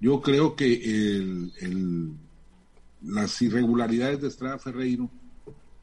Yo 0.00 0.20
creo 0.20 0.54
que 0.54 0.74
el, 0.74 2.12
las 3.02 3.40
irregularidades 3.40 4.20
de 4.20 4.28
Estrada 4.28 4.58
Ferreiro 4.58 5.10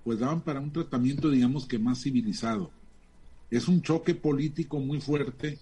pues 0.03 0.19
daban 0.19 0.41
para 0.41 0.61
un 0.61 0.71
tratamiento 0.71 1.29
digamos 1.29 1.65
que 1.65 1.79
más 1.79 2.01
civilizado. 2.01 2.71
Es 3.49 3.67
un 3.67 3.81
choque 3.81 4.13
político 4.13 4.79
muy 4.79 5.01
fuerte, 5.01 5.57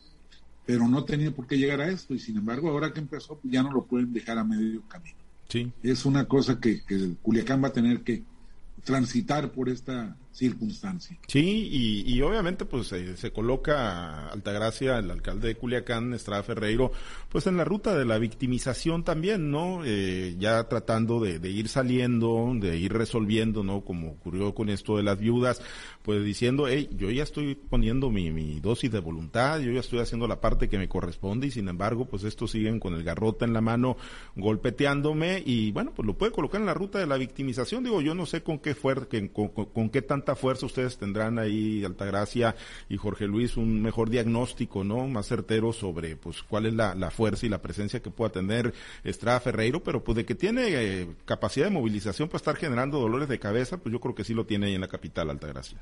pero 0.66 0.88
no 0.88 1.06
tenía 1.06 1.34
por 1.34 1.48
qué 1.48 1.58
llegar 1.58 1.82
a 1.82 1.90
esto 1.90 2.14
y 2.14 2.20
sin 2.20 2.38
embargo 2.38 2.70
ahora 2.70 2.92
que 2.92 3.00
empezó 3.00 3.40
ya 3.44 3.64
no 3.64 3.72
lo 3.72 3.86
pueden 3.86 4.12
dejar 4.12 4.38
a 4.38 4.44
medio 4.44 4.82
camino. 4.88 5.25
Es 5.84 6.06
una 6.06 6.28
cosa 6.28 6.60
que, 6.60 6.82
Culiacán 7.22 7.64
va 7.64 7.70
a 7.70 7.74
tener 7.74 8.04
que 8.04 8.24
transitar 8.84 9.52
por 9.52 9.70
esta 9.70 10.16
circunstancia. 10.36 11.18
Sí, 11.28 11.70
y, 12.06 12.22
obviamente 12.22 12.66
pues 12.66 12.88
se 12.88 13.32
coloca 13.32 14.28
Altagracia, 14.28 15.00
el 15.00 15.10
alcalde 15.10 15.48
de 15.48 15.56
Culiacán, 15.56 16.14
Estrada 16.14 16.44
Ferreiro, 16.44 16.92
pues 17.30 17.48
en 17.48 17.56
la 17.56 17.64
ruta 17.64 17.98
de 17.98 18.04
la 18.04 18.18
victimización 18.18 19.06
también, 19.06 19.50
¿no? 19.50 19.84
Eh, 19.86 20.36
ya 20.38 20.68
tratando 20.68 21.22
de, 21.22 21.50
ir 21.50 21.70
saliendo, 21.70 22.52
de 22.56 22.78
ir 22.78 22.92
resolviendo, 22.92 23.64
¿no? 23.64 23.86
Como 23.86 24.12
ocurrió 24.12 24.54
con 24.54 24.70
esto 24.70 24.98
de 24.98 25.04
las 25.04 25.18
viudas, 25.18 25.62
pues 26.02 26.24
diciendo, 26.26 26.68
hey, 26.68 26.90
yo 26.98 27.10
ya 27.12 27.24
estoy 27.24 27.56
poniendo 27.56 28.10
mi, 28.10 28.30
mi 28.32 28.60
dosis 28.60 28.92
de 28.92 29.00
voluntad, 29.00 29.62
yo 29.62 29.72
ya 29.72 29.80
estoy 29.80 30.00
haciendo 30.00 30.28
la 30.28 30.42
parte 30.42 30.68
que 30.68 30.78
me 30.78 30.90
corresponde 30.90 31.48
y 31.48 31.52
sin 31.52 31.70
embargo, 31.70 32.06
pues 32.06 32.26
estos 32.26 32.52
siguen 32.52 32.82
con 32.82 32.94
el 32.94 33.04
garrote 33.04 33.46
en 33.46 33.54
la 33.54 33.62
mano 33.62 33.96
golpeteándome 34.36 35.42
y 35.46 35.72
bueno, 35.72 35.94
pues 35.96 36.06
lo 36.06 36.18
puede 36.18 36.34
colocar 36.34 36.60
en 36.60 36.68
la 36.68 36.74
ruta 36.74 37.00
de 37.00 37.08
la 37.08 37.16
victimización. 37.16 37.86
Digo, 37.86 38.02
yo 38.02 38.14
no 38.14 38.26
sé 38.26 38.44
con 38.44 38.60
qué 38.66 38.74
fuerte, 38.74 39.32
con, 39.32 39.50
con 39.50 39.92
qué 39.92 40.02
tanta 40.02 40.36
fuerza 40.36 40.66
ustedes 40.66 40.98
tendrán 40.98 41.38
ahí, 41.38 41.86
Altagracia 41.86 42.56
y 42.90 42.98
Jorge 42.98 43.28
Luis, 43.28 43.58
un 43.58 43.80
mejor 43.80 44.10
diagnóstico, 44.10 44.84
¿no? 44.84 45.06
Más 45.08 45.28
certero 45.28 45.72
sobre, 45.72 46.16
pues, 46.16 46.42
cuál 46.42 46.66
es 46.66 46.74
la, 46.74 47.12
fuerza 47.12 47.46
y 47.46 47.50
la 47.50 47.62
presencia 47.62 48.02
que 48.02 48.10
pueda 48.10 48.32
tener 48.32 48.74
Estrada 49.04 49.40
Ferreiro, 49.40 49.84
pero 49.84 50.04
pues 50.04 50.16
de 50.16 50.26
que 50.26 50.34
tiene 50.34 50.64
eh, 50.70 51.08
capacidad 51.26 51.68
de 51.68 51.72
movilización 51.72 52.28
para 52.28 52.38
estar 52.38 52.56
generando 52.56 53.00
dolores 53.00 53.30
de 53.30 53.38
cabeza, 53.38 53.78
pues 53.78 53.94
yo 53.94 54.00
creo 54.00 54.16
que 54.16 54.24
sí 54.24 54.34
lo 54.34 54.48
tiene 54.48 54.66
ahí 54.66 54.74
en 54.74 54.82
la 54.82 54.88
capital, 54.88 55.30
Altagracia. 55.30 55.80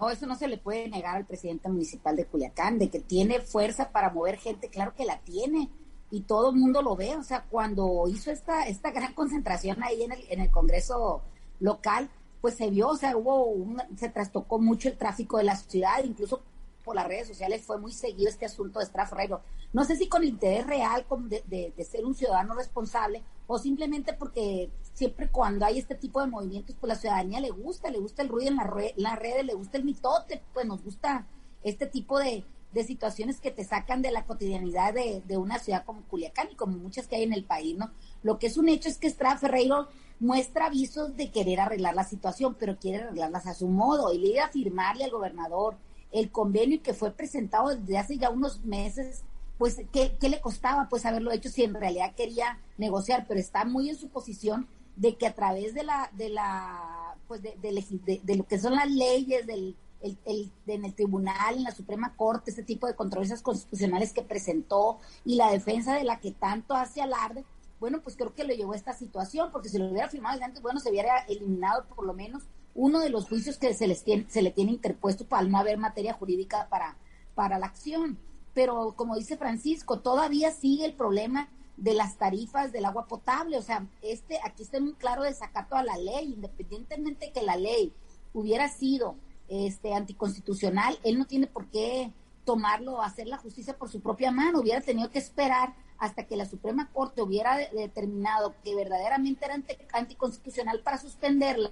No, 0.00 0.10
eso 0.10 0.26
no 0.26 0.34
se 0.34 0.48
le 0.48 0.58
puede 0.58 0.88
negar 0.88 1.14
al 1.14 1.26
presidente 1.26 1.68
municipal 1.68 2.16
de 2.16 2.24
Culiacán, 2.24 2.80
de 2.80 2.90
que 2.90 2.98
tiene 2.98 3.40
fuerza 3.40 3.92
para 3.92 4.10
mover 4.10 4.38
gente, 4.38 4.68
claro 4.68 4.94
que 4.96 5.04
la 5.04 5.20
tiene 5.20 5.70
y 6.10 6.22
todo 6.22 6.50
el 6.50 6.56
mundo 6.56 6.82
lo 6.82 6.96
ve. 6.96 7.14
O 7.14 7.22
sea, 7.22 7.44
cuando 7.48 8.04
hizo 8.08 8.32
esta, 8.32 8.66
esta 8.66 8.90
gran 8.90 9.14
concentración 9.14 9.80
ahí 9.84 10.02
en 10.02 10.10
el, 10.10 10.24
en 10.28 10.40
el 10.40 10.50
Congreso 10.50 11.22
local, 11.64 12.10
pues 12.40 12.56
se 12.56 12.68
vio, 12.68 12.88
o 12.88 12.96
sea, 12.96 13.16
hubo 13.16 13.46
un, 13.46 13.82
se 13.96 14.10
trastocó 14.10 14.58
mucho 14.58 14.88
el 14.88 14.98
tráfico 14.98 15.38
de 15.38 15.44
la 15.44 15.56
ciudad, 15.56 16.04
incluso 16.04 16.42
por 16.84 16.94
las 16.94 17.08
redes 17.08 17.26
sociales 17.26 17.62
fue 17.62 17.78
muy 17.78 17.90
seguido 17.90 18.28
este 18.28 18.44
asunto 18.44 18.78
de 18.78 18.84
Estrada 18.84 19.40
No 19.72 19.84
sé 19.84 19.96
si 19.96 20.06
con 20.06 20.22
interés 20.22 20.66
real 20.66 21.06
de, 21.46 21.72
de, 21.74 21.84
ser 21.84 22.04
un 22.04 22.14
ciudadano 22.14 22.54
responsable 22.54 23.22
o 23.46 23.58
simplemente 23.58 24.12
porque 24.12 24.70
siempre 24.92 25.30
cuando 25.30 25.64
hay 25.64 25.78
este 25.78 25.94
tipo 25.94 26.20
de 26.20 26.26
movimientos, 26.26 26.76
pues 26.78 26.88
la 26.88 26.96
ciudadanía 26.96 27.40
le 27.40 27.50
gusta, 27.50 27.90
le 27.90 27.98
gusta 27.98 28.20
el 28.20 28.28
ruido 28.28 28.50
en, 28.50 28.56
la 28.56 28.70
las 28.96 29.18
redes, 29.18 29.46
le 29.46 29.54
gusta 29.54 29.78
el 29.78 29.84
mitote, 29.84 30.42
pues 30.52 30.66
nos 30.66 30.84
gusta 30.84 31.26
este 31.62 31.86
tipo 31.86 32.18
de, 32.18 32.44
de 32.74 32.84
situaciones 32.84 33.40
que 33.40 33.50
te 33.50 33.64
sacan 33.64 34.02
de 34.02 34.10
la 34.10 34.26
cotidianidad 34.26 34.92
de, 34.92 35.22
de, 35.24 35.38
una 35.38 35.58
ciudad 35.58 35.86
como 35.86 36.02
Culiacán 36.02 36.48
y 36.52 36.56
como 36.56 36.76
muchas 36.76 37.06
que 37.06 37.16
hay 37.16 37.22
en 37.22 37.32
el 37.32 37.44
país, 37.44 37.74
¿no? 37.78 37.90
Lo 38.22 38.38
que 38.38 38.48
es 38.48 38.58
un 38.58 38.68
hecho 38.68 38.90
es 38.90 38.98
que 38.98 39.06
Estrada 39.06 39.38
Ferreiro 39.38 39.88
muestra 40.20 40.66
avisos 40.66 41.16
de 41.16 41.30
querer 41.30 41.60
arreglar 41.60 41.94
la 41.94 42.04
situación, 42.04 42.56
pero 42.58 42.78
quiere 42.78 43.02
arreglarlas 43.02 43.46
a 43.46 43.54
su 43.54 43.68
modo. 43.68 44.12
Y 44.12 44.18
le 44.18 44.28
iba 44.28 44.44
a 44.44 44.50
firmarle 44.50 45.04
al 45.04 45.10
gobernador 45.10 45.76
el 46.12 46.30
convenio 46.30 46.82
que 46.82 46.94
fue 46.94 47.10
presentado 47.10 47.74
desde 47.74 47.98
hace 47.98 48.18
ya 48.18 48.30
unos 48.30 48.64
meses, 48.64 49.24
pues 49.58 49.82
¿qué, 49.92 50.16
¿qué, 50.20 50.28
le 50.28 50.40
costaba 50.40 50.88
pues 50.88 51.04
haberlo 51.06 51.32
hecho 51.32 51.48
si 51.48 51.64
en 51.64 51.74
realidad 51.74 52.14
quería 52.14 52.58
negociar, 52.78 53.26
pero 53.26 53.40
está 53.40 53.64
muy 53.64 53.90
en 53.90 53.96
su 53.96 54.08
posición 54.08 54.68
de 54.96 55.16
que 55.16 55.26
a 55.26 55.34
través 55.34 55.74
de 55.74 55.82
la, 55.82 56.10
de 56.12 56.28
la, 56.28 57.16
pues 57.26 57.42
de, 57.42 57.56
de, 57.60 58.36
lo 58.36 58.46
que 58.46 58.58
son 58.58 58.76
las 58.76 58.90
leyes 58.90 59.46
del 59.46 59.76
el, 60.04 60.18
el, 60.26 60.52
en 60.66 60.84
el 60.84 60.94
tribunal, 60.94 61.56
en 61.56 61.64
la 61.64 61.70
Suprema 61.70 62.14
Corte, 62.14 62.50
este 62.50 62.62
tipo 62.62 62.86
de 62.86 62.94
controversias 62.94 63.42
constitucionales 63.42 64.12
que 64.12 64.22
presentó 64.22 64.98
y 65.24 65.36
la 65.36 65.50
defensa 65.50 65.94
de 65.94 66.04
la 66.04 66.20
que 66.20 66.30
tanto 66.30 66.74
hace 66.74 67.00
alarde, 67.00 67.44
bueno, 67.80 68.00
pues 68.02 68.16
creo 68.16 68.34
que 68.34 68.44
lo 68.44 68.54
llevó 68.54 68.72
a 68.72 68.76
esta 68.76 68.92
situación, 68.92 69.50
porque 69.52 69.68
si 69.68 69.78
lo 69.78 69.86
hubiera 69.86 70.08
firmado 70.08 70.42
antes, 70.42 70.62
bueno, 70.62 70.80
se 70.80 70.90
hubiera 70.90 71.18
eliminado 71.28 71.84
por 71.86 72.06
lo 72.06 72.14
menos 72.14 72.44
uno 72.74 73.00
de 73.00 73.10
los 73.10 73.28
juicios 73.28 73.58
que 73.58 73.74
se, 73.74 73.86
les 73.86 74.04
tiene, 74.04 74.26
se 74.28 74.42
le 74.42 74.50
tiene 74.50 74.72
interpuesto 74.72 75.26
para 75.26 75.44
no 75.44 75.58
haber 75.58 75.78
materia 75.78 76.14
jurídica 76.14 76.68
para, 76.68 76.96
para 77.34 77.58
la 77.58 77.66
acción. 77.66 78.18
Pero 78.52 78.94
como 78.96 79.16
dice 79.16 79.36
Francisco, 79.36 80.00
todavía 80.00 80.50
sigue 80.50 80.84
el 80.84 80.94
problema 80.94 81.48
de 81.76 81.94
las 81.94 82.16
tarifas 82.16 82.72
del 82.72 82.84
agua 82.84 83.06
potable. 83.06 83.58
O 83.58 83.62
sea, 83.62 83.86
este, 84.02 84.38
aquí 84.44 84.62
está 84.62 84.78
un 84.78 84.92
claro 84.92 85.22
desacato 85.22 85.76
a 85.76 85.84
la 85.84 85.96
ley, 85.96 86.32
independientemente 86.32 87.32
que 87.32 87.42
la 87.42 87.56
ley 87.56 87.92
hubiera 88.32 88.68
sido 88.68 89.16
este, 89.48 89.94
anticonstitucional, 89.94 90.98
él 91.04 91.18
no 91.18 91.26
tiene 91.26 91.46
por 91.46 91.66
qué 91.66 92.12
tomarlo, 92.44 93.02
hacer 93.02 93.26
la 93.26 93.38
justicia 93.38 93.76
por 93.76 93.88
su 93.88 94.00
propia 94.00 94.30
mano, 94.30 94.60
hubiera 94.60 94.80
tenido 94.80 95.10
que 95.10 95.18
esperar 95.18 95.74
hasta 95.98 96.26
que 96.26 96.36
la 96.36 96.46
Suprema 96.46 96.90
Corte 96.92 97.22
hubiera 97.22 97.56
determinado 97.56 98.54
que 98.62 98.74
verdaderamente 98.74 99.44
era 99.44 99.62
anticonstitucional 99.92 100.80
para 100.80 100.98
suspenderla 100.98 101.70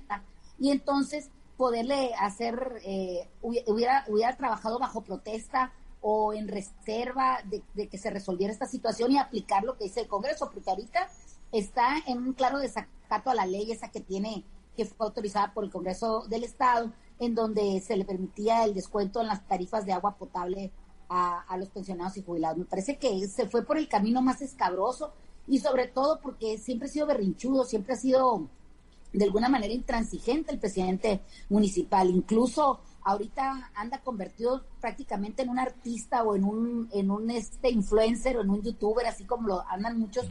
y 0.58 0.70
entonces 0.70 1.30
poderle 1.56 2.12
hacer, 2.18 2.80
eh, 2.84 3.28
hubiera, 3.42 4.04
hubiera 4.08 4.36
trabajado 4.36 4.78
bajo 4.78 5.02
protesta 5.02 5.72
o 6.00 6.34
en 6.34 6.48
reserva 6.48 7.38
de, 7.44 7.88
que 7.88 7.98
se 7.98 8.10
resolviera 8.10 8.52
esta 8.52 8.66
situación 8.66 9.12
y 9.12 9.18
aplicar 9.18 9.62
lo 9.62 9.76
que 9.76 9.84
dice 9.84 10.00
el 10.00 10.08
Congreso, 10.08 10.50
porque 10.50 10.70
ahorita 10.70 11.08
está 11.52 11.96
en 12.06 12.18
un 12.18 12.32
claro 12.32 12.58
desacato 12.58 13.30
a 13.30 13.34
la 13.34 13.46
ley 13.46 13.70
esa 13.70 13.90
que 13.90 14.00
tiene, 14.00 14.44
que 14.76 14.84
fue 14.84 15.06
autorizada 15.06 15.54
por 15.54 15.64
el 15.64 15.70
Congreso 15.70 16.26
del 16.28 16.44
Estado, 16.44 16.92
en 17.20 17.36
donde 17.36 17.80
se 17.80 17.96
le 17.96 18.04
permitía 18.04 18.64
el 18.64 18.74
descuento 18.74 19.20
en 19.20 19.28
las 19.28 19.46
tarifas 19.46 19.86
de 19.86 19.92
agua 19.92 20.16
potable 20.16 20.72
a, 21.12 21.56
los 21.58 21.68
pensionados 21.68 22.16
y 22.16 22.22
jubilados. 22.22 22.58
Me 22.58 22.64
parece 22.64 22.96
que 22.96 23.26
se 23.28 23.48
fue 23.48 23.64
por 23.64 23.76
el 23.76 23.88
camino 23.88 24.22
más 24.22 24.40
escabroso 24.40 25.12
y 25.46 25.58
sobre 25.58 25.86
todo 25.88 26.20
porque 26.20 26.58
siempre 26.58 26.88
ha 26.88 26.90
sido 26.90 27.06
berrinchudo, 27.06 27.64
siempre 27.64 27.94
ha 27.94 27.96
sido 27.96 28.48
de 29.12 29.24
alguna 29.24 29.50
manera 29.50 29.74
intransigente 29.74 30.52
el 30.52 30.58
presidente 30.58 31.20
municipal. 31.50 32.08
Incluso 32.08 32.80
ahorita 33.02 33.72
anda 33.74 34.00
convertido 34.00 34.64
prácticamente 34.80 35.42
en 35.42 35.50
un 35.50 35.58
artista 35.58 36.22
o 36.22 36.34
en 36.34 36.44
un, 36.44 36.88
en 36.92 37.10
un 37.10 37.30
este 37.30 37.70
influencer 37.70 38.38
o 38.38 38.42
en 38.42 38.50
un 38.50 38.62
youtuber, 38.62 39.06
así 39.06 39.24
como 39.24 39.48
lo 39.48 39.68
andan 39.68 39.98
muchos 39.98 40.26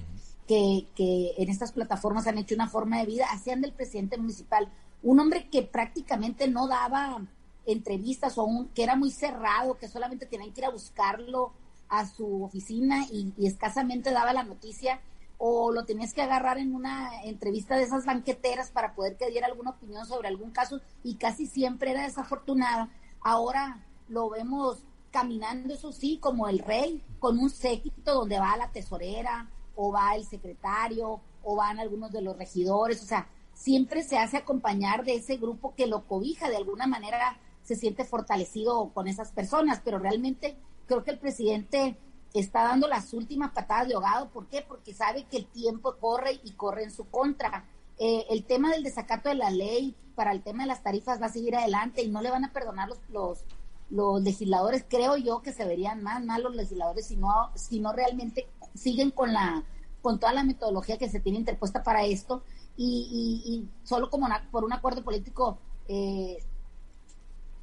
que, 0.47 0.87
que 0.95 1.33
en 1.37 1.49
estas 1.49 1.71
plataformas 1.73 2.25
han 2.25 2.39
hecho 2.39 2.55
una 2.55 2.67
forma 2.67 2.99
de 2.99 3.05
vida, 3.05 3.27
así 3.31 3.51
anda 3.51 3.67
el 3.67 3.73
presidente 3.73 4.17
municipal. 4.17 4.71
Un 5.03 5.19
hombre 5.19 5.47
que 5.49 5.61
prácticamente 5.61 6.47
no 6.47 6.67
daba 6.67 7.21
entrevistas 7.65 8.37
o 8.37 8.43
un, 8.43 8.69
que 8.69 8.83
era 8.83 8.95
muy 8.95 9.11
cerrado, 9.11 9.77
que 9.77 9.87
solamente 9.87 10.25
tenían 10.25 10.51
que 10.51 10.61
ir 10.61 10.65
a 10.65 10.71
buscarlo 10.71 11.53
a 11.89 12.07
su 12.07 12.43
oficina 12.43 13.05
y, 13.11 13.33
escasamente 13.45 14.11
daba 14.11 14.33
la 14.33 14.43
noticia 14.43 15.01
o 15.37 15.71
lo 15.71 15.85
tenías 15.85 16.13
que 16.13 16.21
agarrar 16.21 16.57
en 16.57 16.75
una 16.75 17.23
entrevista 17.23 17.75
de 17.75 17.83
esas 17.83 18.05
banqueteras 18.05 18.71
para 18.71 18.93
poder 18.93 19.17
que 19.17 19.29
diera 19.29 19.47
alguna 19.47 19.71
opinión 19.71 20.05
sobre 20.05 20.27
algún 20.27 20.51
caso 20.51 20.81
y 21.03 21.15
casi 21.15 21.47
siempre 21.47 21.91
era 21.91 22.03
desafortunada. 22.03 22.89
Ahora 23.21 23.83
lo 24.07 24.29
vemos 24.29 24.83
caminando, 25.11 25.73
eso 25.73 25.91
sí, 25.91 26.19
como 26.21 26.47
el 26.47 26.59
rey, 26.59 27.03
con 27.19 27.39
un 27.39 27.49
séquito 27.49 28.13
donde 28.13 28.39
va 28.39 28.55
la 28.55 28.71
tesorera 28.71 29.49
o 29.75 29.91
va 29.91 30.15
el 30.15 30.25
secretario 30.25 31.19
o 31.43 31.55
van 31.55 31.79
algunos 31.79 32.11
de 32.11 32.21
los 32.21 32.37
regidores, 32.37 33.01
o 33.01 33.05
sea, 33.05 33.27
siempre 33.53 34.03
se 34.03 34.17
hace 34.17 34.37
acompañar 34.37 35.03
de 35.03 35.15
ese 35.15 35.37
grupo 35.37 35.73
que 35.75 35.87
lo 35.87 36.07
cobija 36.07 36.49
de 36.49 36.57
alguna 36.57 36.87
manera 36.87 37.37
se 37.71 37.79
siente 37.79 38.03
fortalecido 38.03 38.91
con 38.93 39.07
esas 39.07 39.31
personas, 39.31 39.81
pero 39.83 39.97
realmente 39.97 40.57
creo 40.87 41.05
que 41.05 41.11
el 41.11 41.19
presidente 41.19 41.97
está 42.33 42.63
dando 42.63 42.89
las 42.89 43.13
últimas 43.13 43.51
patadas 43.51 43.87
de 43.87 43.93
ahogado. 43.93 44.29
¿Por 44.29 44.47
qué? 44.47 44.61
Porque 44.61 44.93
sabe 44.93 45.23
que 45.23 45.37
el 45.37 45.45
tiempo 45.45 45.95
corre 45.97 46.41
y 46.43 46.51
corre 46.51 46.83
en 46.83 46.91
su 46.91 47.05
contra. 47.05 47.65
Eh, 47.97 48.25
el 48.29 48.43
tema 48.43 48.71
del 48.71 48.83
desacato 48.83 49.29
de 49.29 49.35
la 49.35 49.49
ley 49.51 49.95
para 50.15 50.33
el 50.33 50.41
tema 50.41 50.63
de 50.63 50.67
las 50.67 50.83
tarifas 50.83 51.21
va 51.21 51.27
a 51.27 51.31
seguir 51.31 51.55
adelante 51.55 52.01
y 52.03 52.09
no 52.09 52.21
le 52.21 52.29
van 52.29 52.43
a 52.43 52.51
perdonar 52.51 52.89
los, 53.09 53.45
los, 53.89 54.21
legisladores. 54.21 54.85
Creo 54.87 55.15
yo 55.15 55.41
que 55.41 55.53
se 55.53 55.65
verían 55.65 56.03
más 56.03 56.23
mal 56.25 56.43
los 56.43 56.55
legisladores 56.55 57.07
si 57.07 57.15
no, 57.15 57.51
si 57.55 57.79
no 57.79 57.93
realmente 57.93 58.47
siguen 58.75 59.11
con 59.11 59.31
la 59.33 59.63
con 60.01 60.19
toda 60.19 60.33
la 60.33 60.43
metodología 60.43 60.97
que 60.97 61.09
se 61.09 61.19
tiene 61.19 61.37
interpuesta 61.37 61.83
para 61.83 62.03
esto 62.05 62.43
y, 62.75 63.43
y, 63.45 63.69
solo 63.87 64.09
como 64.09 64.27
por 64.49 64.63
un 64.63 64.73
acuerdo 64.73 65.03
político 65.03 65.59
eh, 65.87 66.43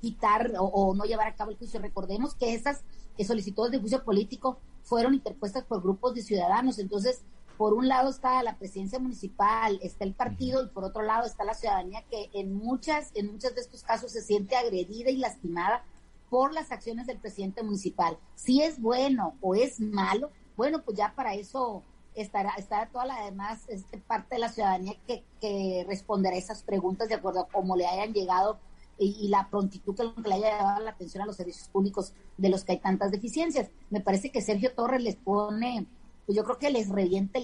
quitar 0.00 0.52
o, 0.58 0.94
no 0.94 1.04
llevar 1.04 1.28
a 1.28 1.34
cabo 1.34 1.50
el 1.50 1.56
juicio. 1.56 1.80
Recordemos 1.80 2.34
que 2.34 2.54
esas 2.54 2.82
solicitudes 3.26 3.72
de 3.72 3.78
juicio 3.78 4.04
político 4.04 4.58
fueron 4.82 5.14
interpuestas 5.14 5.64
por 5.64 5.82
grupos 5.82 6.14
de 6.14 6.22
ciudadanos. 6.22 6.78
Entonces, 6.78 7.22
por 7.56 7.74
un 7.74 7.88
lado 7.88 8.10
está 8.10 8.42
la 8.42 8.56
presidencia 8.56 9.00
municipal, 9.00 9.80
está 9.82 10.04
el 10.04 10.14
partido 10.14 10.62
y 10.62 10.68
por 10.68 10.84
otro 10.84 11.02
lado 11.02 11.26
está 11.26 11.42
la 11.44 11.54
ciudadanía 11.54 12.04
que 12.08 12.30
en 12.32 12.54
muchas, 12.54 13.10
en 13.14 13.32
muchos 13.32 13.54
de 13.54 13.60
estos 13.60 13.82
casos 13.82 14.12
se 14.12 14.22
siente 14.22 14.54
agredida 14.56 15.10
y 15.10 15.16
lastimada 15.16 15.84
por 16.30 16.52
las 16.52 16.70
acciones 16.70 17.06
del 17.06 17.18
presidente 17.18 17.62
municipal. 17.62 18.16
Si 18.36 18.62
es 18.62 18.80
bueno 18.80 19.34
o 19.40 19.56
es 19.56 19.80
malo, 19.80 20.30
bueno, 20.56 20.82
pues 20.82 20.96
ya 20.96 21.14
para 21.16 21.34
eso 21.34 21.82
estará, 22.14 22.52
estará 22.58 22.90
toda 22.90 23.06
la 23.06 23.24
demás 23.24 23.64
este, 23.68 23.98
parte 23.98 24.36
de 24.36 24.40
la 24.40 24.48
ciudadanía 24.50 24.94
que, 25.06 25.24
que 25.40 25.84
responderá 25.88 26.36
esas 26.36 26.62
preguntas 26.62 27.08
de 27.08 27.14
acuerdo 27.14 27.40
a 27.40 27.48
cómo 27.48 27.76
le 27.76 27.86
hayan 27.86 28.12
llegado 28.12 28.58
y, 28.98 29.28
la 29.28 29.48
prontitud 29.48 29.94
que 29.94 30.28
le 30.28 30.34
haya 30.34 30.56
dado 30.56 30.84
la 30.84 30.90
atención 30.90 31.22
a 31.22 31.26
los 31.26 31.36
servicios 31.36 31.68
públicos 31.68 32.12
de 32.36 32.48
los 32.48 32.64
que 32.64 32.72
hay 32.72 32.78
tantas 32.78 33.10
deficiencias. 33.10 33.70
Me 33.90 34.00
parece 34.00 34.30
que 34.30 34.40
Sergio 34.40 34.72
Torres 34.72 35.02
les 35.02 35.16
pone, 35.16 35.86
pues 36.26 36.36
yo 36.36 36.44
creo 36.44 36.58
que 36.58 36.70
les 36.70 36.88
reviente 36.88 37.40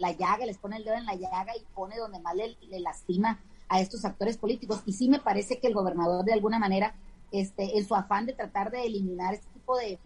la 0.00 0.12
llaga, 0.12 0.46
les 0.46 0.58
pone 0.58 0.76
el 0.76 0.84
dedo 0.84 0.96
en 0.96 1.06
la 1.06 1.14
llaga 1.14 1.56
y 1.56 1.64
pone 1.74 1.96
donde 1.96 2.20
más 2.20 2.34
le, 2.34 2.56
lastima 2.80 3.40
a 3.68 3.80
estos 3.80 4.04
actores 4.04 4.36
políticos. 4.36 4.82
Y 4.86 4.92
sí 4.92 5.08
me 5.08 5.18
parece 5.18 5.58
que 5.58 5.68
el 5.68 5.74
gobernador 5.74 6.24
de 6.24 6.34
alguna 6.34 6.58
manera, 6.58 6.94
este, 7.32 7.78
en 7.78 7.86
su 7.86 7.94
afán 7.94 8.26
de 8.26 8.34
tratar 8.34 8.70
de 8.70 8.84
eliminar 8.84 9.34
este 9.34 9.48
tipo 9.52 9.76
de, 9.76 9.98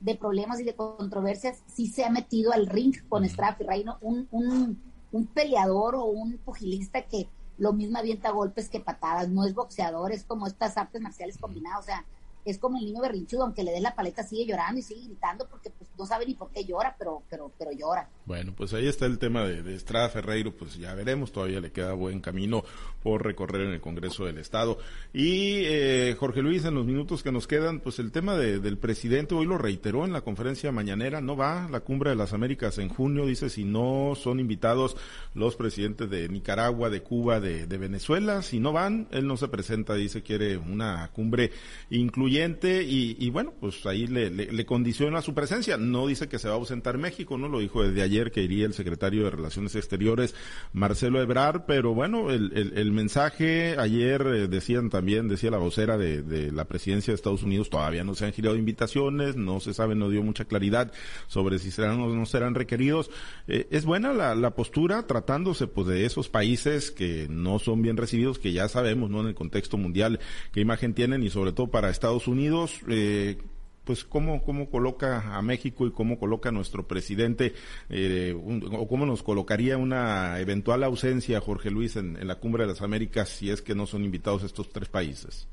de 0.00 0.14
problemas 0.14 0.60
y 0.60 0.64
de 0.64 0.74
controversias, 0.74 1.62
sí 1.66 1.88
se 1.88 2.04
ha 2.04 2.10
metido 2.10 2.52
al 2.52 2.66
ring 2.66 2.94
con 3.08 3.24
Estrada 3.24 3.56
Ferreiro, 3.56 3.98
un, 4.00 4.28
un, 4.30 4.80
un 5.10 5.26
peleador 5.26 5.96
o 5.96 6.04
un 6.04 6.38
pugilista 6.38 7.02
que 7.02 7.28
lo 7.58 7.72
mismo 7.72 7.98
avienta 7.98 8.30
golpes 8.30 8.68
que 8.68 8.80
patadas, 8.80 9.28
no 9.28 9.44
es 9.44 9.54
boxeador, 9.54 10.12
es 10.12 10.24
como 10.24 10.46
estas 10.46 10.76
artes 10.76 11.00
marciales 11.00 11.38
combinadas, 11.38 11.80
o 11.80 11.82
sea, 11.82 12.04
es 12.44 12.58
como 12.58 12.78
el 12.78 12.84
niño 12.86 13.02
berrinchudo, 13.02 13.42
aunque 13.42 13.64
le 13.64 13.72
dé 13.72 13.80
la 13.80 13.94
paleta 13.94 14.22
sigue 14.22 14.46
llorando 14.46 14.78
y 14.78 14.82
sigue 14.82 15.06
gritando 15.06 15.46
porque 15.48 15.70
pues 15.70 15.90
no 15.98 16.06
sabe 16.06 16.24
ni 16.24 16.34
por 16.34 16.50
qué 16.50 16.64
llora, 16.64 16.94
pero 16.98 17.22
pero 17.28 17.50
pero 17.58 17.72
llora. 17.72 18.08
Bueno, 18.28 18.52
pues 18.54 18.74
ahí 18.74 18.86
está 18.86 19.06
el 19.06 19.18
tema 19.18 19.44
de, 19.44 19.74
Estrada 19.74 20.10
Ferreiro, 20.10 20.52
pues 20.54 20.76
ya 20.76 20.94
veremos, 20.94 21.32
todavía 21.32 21.60
le 21.60 21.72
queda 21.72 21.94
buen 21.94 22.20
camino 22.20 22.62
por 23.02 23.24
recorrer 23.24 23.62
en 23.62 23.72
el 23.72 23.80
Congreso 23.80 24.26
del 24.26 24.36
Estado. 24.36 24.76
Y 25.14 25.62
eh, 25.64 26.14
Jorge 26.18 26.42
Luis, 26.42 26.66
en 26.66 26.74
los 26.74 26.84
minutos 26.84 27.22
que 27.22 27.32
nos 27.32 27.46
quedan, 27.46 27.80
pues 27.80 27.98
el 27.98 28.12
tema 28.12 28.36
del 28.36 28.76
presidente 28.76 29.34
hoy 29.34 29.46
lo 29.46 29.56
reiteró 29.56 30.04
en 30.04 30.12
la 30.12 30.20
conferencia 30.20 30.70
mañanera, 30.72 31.22
no 31.22 31.38
va 31.38 31.64
a 31.64 31.70
la 31.70 31.80
cumbre 31.80 32.10
de 32.10 32.16
las 32.16 32.34
Américas 32.34 32.76
en 32.76 32.90
junio, 32.90 33.24
dice 33.24 33.48
si 33.48 33.64
no 33.64 34.12
son 34.14 34.40
invitados 34.40 34.98
los 35.32 35.56
presidentes 35.56 36.10
de 36.10 36.28
Nicaragua, 36.28 36.90
de 36.90 37.00
Cuba, 37.02 37.40
de, 37.40 37.66
de 37.66 37.78
Venezuela, 37.78 38.42
si 38.42 38.60
no 38.60 38.74
van, 38.74 39.08
él 39.10 39.26
no 39.26 39.38
se 39.38 39.48
presenta, 39.48 39.94
dice 39.94 40.20
quiere 40.20 40.58
una 40.58 41.08
cumbre 41.14 41.50
incluyente 41.88 42.82
y, 42.82 43.30
bueno, 43.30 43.54
pues 43.58 43.86
ahí 43.86 44.06
le, 44.06 44.66
condiciona 44.66 45.22
su 45.22 45.32
presencia. 45.32 45.78
No 45.78 46.06
dice 46.06 46.28
que 46.28 46.38
se 46.38 46.48
va 46.48 46.54
a 46.54 46.58
ausentar 46.58 46.98
México, 46.98 47.38
¿no? 47.38 47.48
Lo 47.48 47.60
dijo 47.60 47.82
desde 47.82 48.02
ayer 48.02 48.17
que 48.30 48.42
iría 48.42 48.66
el 48.66 48.74
secretario 48.74 49.24
de 49.24 49.30
Relaciones 49.30 49.74
Exteriores, 49.74 50.34
Marcelo 50.72 51.20
Ebrard, 51.20 51.62
pero 51.66 51.94
bueno, 51.94 52.30
el, 52.30 52.92
mensaje 52.92 53.76
ayer 53.78 54.22
eh, 54.26 54.48
decían 54.48 54.90
también, 54.90 55.28
decía 55.28 55.50
la 55.50 55.58
vocera 55.58 55.96
de, 55.96 56.52
la 56.52 56.64
presidencia 56.66 57.12
de 57.12 57.16
Estados 57.16 57.42
Unidos, 57.42 57.70
todavía 57.70 58.04
no 58.04 58.14
se 58.14 58.26
han 58.26 58.32
girado 58.32 58.56
invitaciones, 58.56 59.36
no 59.36 59.60
se 59.60 59.74
sabe, 59.74 59.94
no 59.94 60.10
dio 60.10 60.22
mucha 60.22 60.44
claridad 60.44 60.92
sobre 61.26 61.58
si 61.58 61.70
serán 61.70 62.00
o 62.00 62.08
no 62.08 62.26
serán 62.26 62.54
requeridos. 62.54 63.10
Eh, 63.46 63.68
es 63.70 63.84
buena 63.84 64.12
la, 64.12 64.34
la 64.34 64.54
postura 64.54 65.06
tratándose 65.06 65.66
pues 65.66 65.86
de 65.86 66.04
esos 66.04 66.28
países 66.28 66.90
que 66.90 67.26
no 67.30 67.58
son 67.58 67.82
bien 67.82 67.96
recibidos, 67.96 68.38
que 68.38 68.52
ya 68.52 68.68
sabemos, 68.68 69.10
¿no? 69.10 69.20
En 69.20 69.28
el 69.28 69.34
contexto 69.34 69.76
mundial, 69.76 70.20
qué 70.52 70.60
imagen 70.60 70.94
tienen 70.94 71.22
y 71.22 71.30
sobre 71.30 71.52
todo 71.52 71.68
para 71.68 71.90
Estados 71.90 72.28
Unidos, 72.28 72.80
eh, 72.88 73.38
pues 73.88 74.04
cómo, 74.04 74.42
cómo 74.42 74.68
coloca 74.68 75.34
a 75.34 75.40
México 75.40 75.86
y 75.86 75.92
cómo 75.92 76.18
coloca 76.18 76.50
a 76.50 76.52
nuestro 76.52 76.86
presidente, 76.86 77.54
eh, 77.88 78.34
o 78.36 78.86
cómo 78.86 79.06
nos 79.06 79.22
colocaría 79.22 79.78
una 79.78 80.38
eventual 80.40 80.84
ausencia, 80.84 81.40
Jorge 81.40 81.70
Luis, 81.70 81.96
en, 81.96 82.26
la 82.28 82.34
Cumbre 82.34 82.64
de 82.64 82.68
las 82.68 82.82
Américas 82.82 83.30
si 83.30 83.48
es 83.48 83.62
que 83.62 83.74
no 83.74 83.86
son 83.86 84.04
invitados 84.04 84.44
estos 84.44 84.70
tres 84.70 84.90
países. 84.90 85.48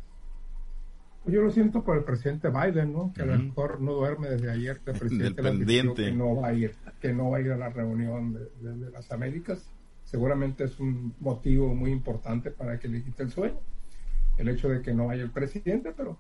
Yo 1.26 1.44
lo 1.44 1.50
siento 1.50 1.82
por 1.82 1.98
el 1.98 2.04
presidente 2.04 2.50
Biden, 2.50 2.92
¿no? 2.92 3.14
Que 3.16 3.22
a 3.22 3.26
lo 3.26 3.40
mejor 3.40 3.80
no 3.80 3.94
duerme 3.94 4.28
desde 4.28 4.52
ayer 4.52 4.82
que 4.82 4.92
el 4.92 5.00
presidente 5.00 5.96
que 5.96 6.12
no 6.12 6.36
va 6.36 6.50
a 6.50 6.54
ir, 6.54 6.76
que 7.00 7.14
no 7.14 7.30
va 7.30 7.38
a 7.38 7.40
ir 7.40 7.54
a 7.54 7.58
la 7.58 7.70
reunión 7.70 8.34
de, 8.34 8.74
de 8.74 8.92
las 8.92 9.10
Américas. 9.14 9.72
Seguramente 10.04 10.66
es 10.66 10.78
un 10.82 11.16
motivo 11.22 11.74
muy 11.74 11.92
importante 11.92 12.52
para 12.52 12.78
que 12.78 12.90
le 12.90 13.02
quite 13.02 13.24
el 13.24 13.32
sueño, 13.32 13.62
el 14.38 14.50
hecho 14.50 14.68
de 14.68 14.82
que 14.82 14.94
no 14.94 15.08
vaya 15.08 15.24
el 15.24 15.32
presidente, 15.32 15.94
pero 15.96 16.18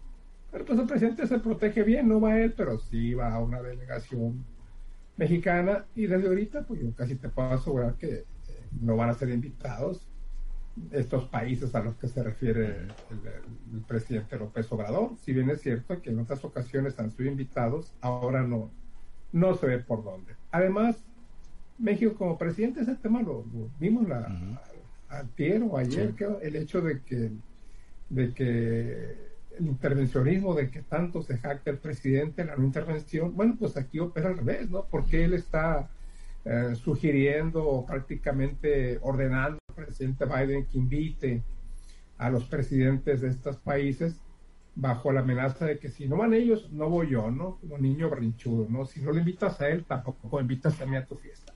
pero 0.51 0.65
pues 0.65 0.79
el 0.79 0.87
presidente 0.87 1.27
se 1.27 1.39
protege 1.39 1.83
bien, 1.83 2.07
no 2.07 2.21
va 2.21 2.39
él, 2.39 2.53
pero 2.55 2.79
sí 2.79 3.13
va 3.13 3.33
a 3.33 3.39
una 3.39 3.61
delegación 3.61 4.45
mexicana 5.17 5.85
y 5.95 6.07
desde 6.07 6.27
ahorita 6.27 6.63
pues 6.63 6.81
yo 6.81 6.93
casi 6.93 7.15
te 7.15 7.29
puedo 7.29 7.49
asegurar 7.49 7.95
que 7.95 8.13
eh, 8.13 8.25
no 8.81 8.95
van 8.95 9.09
a 9.09 9.13
ser 9.13 9.29
invitados 9.29 10.07
estos 10.91 11.25
países 11.25 11.73
a 11.73 11.81
los 11.81 11.95
que 11.95 12.07
se 12.07 12.21
refiere 12.21 12.87
el, 13.09 13.81
presidente 13.87 14.37
López 14.37 14.69
Obrador. 14.71 15.11
Si 15.21 15.31
bien 15.31 15.49
es 15.49 15.61
cierto 15.61 16.01
que 16.01 16.09
en 16.09 16.19
otras 16.19 16.43
ocasiones 16.43 16.99
han 16.99 17.11
sido 17.11 17.29
invitados, 17.29 17.93
ahora 18.01 18.43
no, 18.43 18.71
no 19.31 19.55
se 19.55 19.67
ve 19.67 19.79
por 19.79 20.03
dónde. 20.03 20.35
Además, 20.51 20.97
México 21.77 22.15
como 22.15 22.37
presidente, 22.37 22.81
ese 22.81 22.95
tema 22.95 23.21
lo, 23.21 23.45
vimos 23.79 24.07
la, 24.07 24.27
o 25.69 25.77
ayer, 25.77 26.13
que 26.13 26.27
el 26.41 26.55
hecho 26.55 26.81
de 26.81 27.01
que, 27.01 27.31
de 28.09 28.33
que 28.33 29.24
el 29.59 29.67
intervencionismo 29.67 30.53
de 30.53 30.69
que 30.69 30.81
tanto 30.81 31.21
se 31.21 31.37
jacta 31.37 31.71
el 31.71 31.77
presidente 31.77 32.45
la 32.45 32.55
no 32.55 32.63
intervención, 32.63 33.35
bueno, 33.35 33.55
pues 33.59 33.77
aquí 33.77 33.99
opera 33.99 34.29
al 34.29 34.37
revés, 34.37 34.69
¿no? 34.69 34.85
Porque 34.85 35.23
él 35.23 35.33
está 35.33 35.89
eh, 36.45 36.75
sugiriendo 36.75 37.63
o 37.63 37.85
prácticamente 37.85 38.99
ordenando 39.01 39.57
al 39.69 39.75
presidente 39.75 40.25
Biden 40.25 40.65
que 40.65 40.77
invite 40.77 41.43
a 42.17 42.29
los 42.29 42.45
presidentes 42.45 43.21
de 43.21 43.29
estos 43.29 43.57
países 43.57 44.15
bajo 44.75 45.11
la 45.11 45.21
amenaza 45.21 45.65
de 45.65 45.79
que 45.79 45.89
si 45.89 46.07
no 46.07 46.17
van 46.17 46.33
ellos, 46.33 46.69
no 46.71 46.89
voy 46.89 47.09
yo, 47.09 47.31
¿no? 47.31 47.57
Como 47.61 47.77
niño 47.77 48.09
brinchudo, 48.09 48.67
¿no? 48.69 48.85
Si 48.85 49.01
no 49.01 49.11
le 49.11 49.19
invitas 49.19 49.61
a 49.61 49.69
él, 49.69 49.85
tampoco 49.85 50.39
invitas 50.39 50.79
a 50.81 50.85
mí 50.85 50.97
a 50.97 51.05
tu 51.05 51.15
fiesta. 51.15 51.53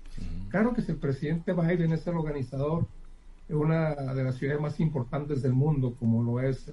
Claro 0.50 0.74
que 0.74 0.82
si 0.82 0.92
el 0.92 0.98
presidente 0.98 1.54
Biden 1.54 1.94
es 1.94 2.08
el 2.08 2.16
organizador 2.16 2.88
de 3.48 3.56
una 3.56 3.96
de 3.96 4.24
las 4.24 4.36
ciudades 4.36 4.62
más 4.62 4.80
importantes 4.80 5.42
del 5.42 5.54
mundo, 5.54 5.96
como 6.00 6.24
lo 6.24 6.40
es 6.40 6.72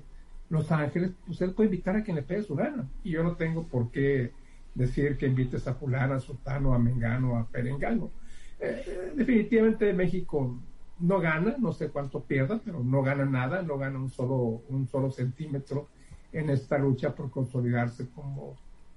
los 0.49 0.71
Ángeles, 0.71 1.13
pues 1.27 1.41
él 1.41 1.53
puede 1.53 1.69
invitar 1.69 1.97
a 1.97 2.03
quien 2.03 2.17
le 2.17 2.23
pegue 2.23 2.43
su 2.43 2.55
gana. 2.55 2.89
Y 3.03 3.11
yo 3.13 3.23
no 3.23 3.37
tengo 3.37 3.65
por 3.65 3.91
qué 3.91 4.33
decir 4.75 5.17
que 5.17 5.27
invites 5.27 5.67
a 5.67 5.75
fulana, 5.75 6.17
a 6.17 6.21
sultano, 6.21 6.75
a 6.75 6.79
mengano, 6.79 7.37
a 7.37 7.47
perengano. 7.47 8.11
Eh, 8.61 8.85
eh, 8.87 9.13
definitivamente 9.15 9.93
México 9.93 10.59
no 11.01 11.21
gana, 11.21 11.57
no 11.59 11.73
sé 11.73 11.89
cuánto 11.89 12.23
pierda, 12.23 12.61
pero 12.65 12.83
no 12.83 13.03
gana 13.03 13.25
nada, 13.25 13.63
no 13.63 13.77
gana 13.77 13.99
un 13.99 14.11
solo, 14.11 14.63
un 14.69 14.87
solo 14.87 15.11
centímetro 15.11 15.89
en 16.33 16.51
esta 16.51 16.79
lucha 16.79 17.15
por 17.15 17.31
consolidarse 17.31 18.09
como, 18.11 18.57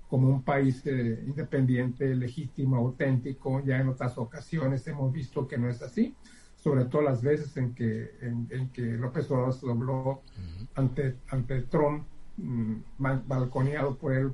como 0.09 0.29
un 0.29 0.43
país 0.43 0.81
eh, 0.85 1.23
independiente, 1.25 2.15
legítimo, 2.15 2.77
auténtico. 2.77 3.61
Ya 3.65 3.79
en 3.79 3.89
otras 3.89 4.17
ocasiones 4.17 4.85
hemos 4.87 5.11
visto 5.11 5.47
que 5.47 5.57
no 5.57 5.69
es 5.69 5.81
así 5.81 6.15
sobre 6.61 6.85
todo 6.85 7.01
las 7.01 7.21
veces 7.21 7.55
en 7.57 7.73
que, 7.73 8.11
en, 8.21 8.69
que 8.69 8.81
López 8.81 9.29
Obrador 9.31 9.53
se 9.53 9.65
dobló 9.65 10.21
ante, 10.75 11.15
ante 11.29 11.61
Trump, 11.61 12.05
mm, 12.37 12.75
balconeado 12.97 13.95
por 13.95 14.13
él 14.13 14.33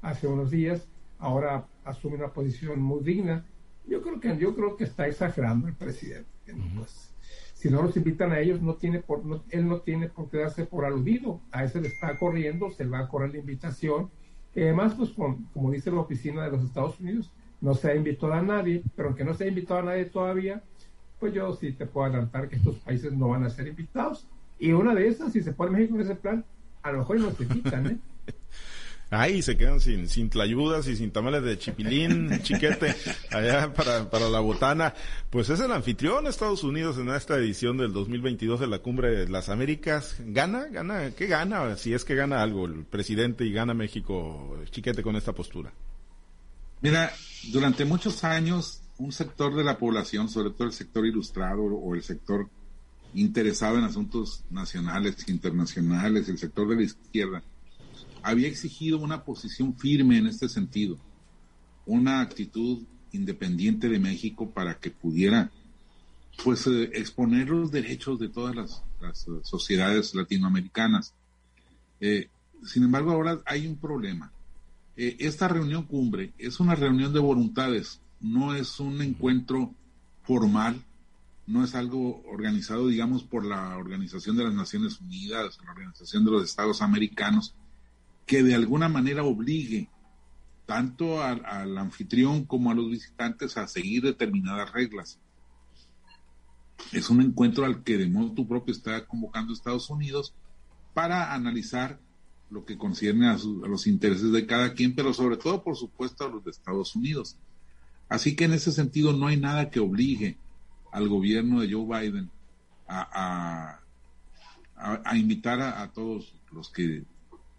hace 0.00 0.26
unos 0.26 0.50
días, 0.50 0.88
ahora 1.18 1.66
asume 1.84 2.16
una 2.16 2.32
posición 2.32 2.80
muy 2.80 3.02
digna. 3.02 3.44
Yo 3.86 4.02
creo 4.02 4.20
que, 4.20 4.36
yo 4.38 4.54
creo 4.54 4.76
que 4.76 4.84
está 4.84 5.06
exagerando 5.06 5.68
el 5.68 5.74
presidente. 5.74 6.28
Pues, 6.74 7.14
si 7.54 7.68
no 7.68 7.82
los 7.82 7.94
invitan 7.96 8.32
a 8.32 8.40
ellos, 8.40 8.62
no 8.62 8.76
tiene 8.76 9.00
por, 9.00 9.22
él 9.50 9.68
no 9.68 9.80
tiene 9.80 10.08
por 10.08 10.30
qué 10.30 10.38
darse 10.38 10.64
por 10.64 10.86
aludido. 10.86 11.42
A 11.52 11.64
ese 11.64 11.80
le 11.80 11.88
está 11.88 12.18
corriendo, 12.18 12.70
se 12.70 12.84
le 12.84 12.90
va 12.90 13.00
a 13.00 13.08
correr 13.08 13.32
la 13.32 13.38
invitación. 13.38 14.10
Y 14.54 14.62
además, 14.62 14.94
pues 14.94 15.10
como 15.10 15.70
dice 15.70 15.90
la 15.90 16.00
oficina 16.00 16.44
de 16.44 16.52
los 16.52 16.64
Estados 16.64 16.98
Unidos, 17.00 17.30
no 17.60 17.74
se 17.74 17.90
ha 17.90 17.94
invitado 17.94 18.32
a 18.32 18.40
nadie, 18.40 18.82
pero 18.96 19.08
aunque 19.08 19.24
no 19.24 19.34
se 19.34 19.44
ha 19.44 19.48
invitado 19.48 19.80
a 19.80 19.84
nadie 19.84 20.06
todavía, 20.06 20.62
pues 21.20 21.34
yo 21.34 21.54
sí 21.54 21.72
te 21.72 21.86
puedo 21.86 22.06
adelantar 22.06 22.48
que 22.48 22.56
estos 22.56 22.76
países 22.76 23.12
no 23.12 23.28
van 23.28 23.44
a 23.44 23.50
ser 23.50 23.68
invitados. 23.68 24.26
Y 24.58 24.72
una 24.72 24.94
de 24.94 25.06
esas, 25.06 25.32
si 25.32 25.42
se 25.42 25.52
pone 25.52 25.70
México 25.70 25.94
en 25.94 26.00
ese 26.00 26.14
plan, 26.16 26.44
a 26.82 26.90
lo 26.90 26.98
mejor 26.98 27.20
no 27.20 27.30
se 27.32 27.42
invitan, 27.44 27.86
¿eh? 27.86 27.98
Ahí 29.12 29.42
se 29.42 29.56
quedan 29.56 29.80
sin, 29.80 30.08
sin 30.08 30.30
tlayudas 30.30 30.86
y 30.86 30.94
sin 30.94 31.10
tamales 31.10 31.42
de 31.42 31.58
chipilín, 31.58 32.30
chiquete, 32.42 32.94
allá 33.32 33.74
para, 33.74 34.08
para 34.08 34.28
la 34.28 34.38
botana. 34.38 34.94
Pues 35.30 35.50
es 35.50 35.58
el 35.58 35.72
anfitrión 35.72 36.28
Estados 36.28 36.62
Unidos 36.62 36.96
en 36.96 37.08
esta 37.08 37.36
edición 37.36 37.76
del 37.76 37.92
2022 37.92 38.60
de 38.60 38.68
la 38.68 38.78
Cumbre 38.78 39.10
de 39.10 39.28
las 39.28 39.48
Américas. 39.48 40.14
¿Gana? 40.20 40.66
¿Gana? 40.66 41.10
¿Qué 41.10 41.26
gana? 41.26 41.76
Si 41.76 41.92
es 41.92 42.04
que 42.04 42.14
gana 42.14 42.40
algo 42.40 42.66
el 42.66 42.84
presidente 42.84 43.44
y 43.44 43.52
gana 43.52 43.74
México, 43.74 44.56
chiquete, 44.70 45.02
con 45.02 45.16
esta 45.16 45.32
postura. 45.32 45.72
Mira, 46.80 47.12
durante 47.50 47.84
muchos 47.84 48.22
años 48.22 48.80
un 49.00 49.12
sector 49.12 49.54
de 49.54 49.64
la 49.64 49.78
población, 49.78 50.28
sobre 50.28 50.50
todo 50.50 50.68
el 50.68 50.74
sector 50.74 51.06
ilustrado 51.06 51.62
o 51.62 51.94
el 51.94 52.02
sector 52.02 52.48
interesado 53.14 53.78
en 53.78 53.84
asuntos 53.84 54.44
nacionales 54.50 55.26
internacionales, 55.28 56.28
el 56.28 56.38
sector 56.38 56.68
de 56.68 56.76
la 56.76 56.82
izquierda, 56.82 57.42
había 58.22 58.46
exigido 58.46 58.98
una 58.98 59.24
posición 59.24 59.74
firme 59.74 60.18
en 60.18 60.26
este 60.26 60.50
sentido, 60.50 60.98
una 61.86 62.20
actitud 62.20 62.82
independiente 63.12 63.88
de 63.88 63.98
México 63.98 64.50
para 64.50 64.78
que 64.78 64.90
pudiera 64.90 65.50
pues 66.44 66.66
eh, 66.66 66.90
exponer 66.92 67.48
los 67.48 67.70
derechos 67.70 68.18
de 68.18 68.28
todas 68.28 68.54
las, 68.54 68.84
eh, 69.02 69.40
sociedades 69.42 70.14
latinoamericanas. 70.14 71.14
Eh, 72.00 72.28
sin 72.66 72.84
embargo, 72.84 73.12
ahora 73.12 73.40
hay 73.46 73.66
un 73.66 73.76
problema. 73.76 74.30
esta 74.94 75.48
reunión 75.48 75.84
cumbre 75.84 76.34
es 76.36 76.60
una 76.60 76.74
reunión 76.74 77.14
de 77.14 77.20
voluntades 77.20 78.00
no 78.20 78.54
es 78.54 78.80
un 78.80 79.00
encuentro 79.02 79.74
formal, 80.22 80.82
no 81.46 81.64
es 81.64 81.74
algo 81.74 82.22
organizado, 82.26 82.86
digamos, 82.86 83.24
por 83.24 83.44
la 83.44 83.76
Organización 83.76 84.36
de 84.36 84.44
las 84.44 84.54
Naciones 84.54 85.00
Unidas, 85.00 85.58
la 85.64 85.72
Organización 85.72 86.24
de 86.24 86.30
los 86.30 86.44
Estados 86.44 86.82
Americanos, 86.82 87.54
que 88.26 88.42
de 88.42 88.54
alguna 88.54 88.88
manera 88.88 89.24
obligue 89.24 89.88
tanto 90.66 91.20
al, 91.20 91.76
anfitrión 91.76 92.44
como 92.44 92.70
a 92.70 92.74
los 92.74 92.88
visitantes 92.88 93.56
a 93.56 93.66
seguir 93.66 94.04
determinadas 94.04 94.70
reglas. 94.72 95.18
es 96.92 97.10
un 97.10 97.20
encuentro 97.22 97.64
al 97.64 97.82
que 97.82 97.98
de 97.98 98.06
modo 98.06 98.46
propio 98.46 98.72
está 98.72 99.04
convocando 99.04 99.52
Estados 99.52 99.90
Unidos 99.90 100.32
para 100.94 101.34
analizar 101.34 101.98
lo 102.50 102.64
que 102.64 102.78
concierne 102.78 103.28
a, 103.28 103.36
los 103.36 103.88
intereses 103.88 104.30
de 104.30 104.46
cada 104.46 104.74
quien, 104.74 104.94
pero 104.94 105.12
sobre 105.12 105.36
todo, 105.36 105.64
por 105.64 105.76
supuesto, 105.76 106.24
a 106.24 106.28
los 106.28 106.44
de 106.44 106.52
Estados 106.52 106.94
Unidos. 106.94 107.36
Así 108.10 108.34
que 108.34 108.44
en 108.44 108.52
ese 108.52 108.72
sentido 108.72 109.12
no 109.12 109.28
hay 109.28 109.38
nada 109.38 109.70
que 109.70 109.80
obligue 109.80 110.36
al 110.92 111.08
gobierno 111.08 111.60
de 111.60 111.72
Joe 111.72 111.86
Biden 111.86 112.28
a, 112.88 113.78
a, 114.76 115.16
invitar 115.16 115.60
a, 115.60 115.88
todos 115.92 116.34
los 116.50 116.70
que 116.70 117.04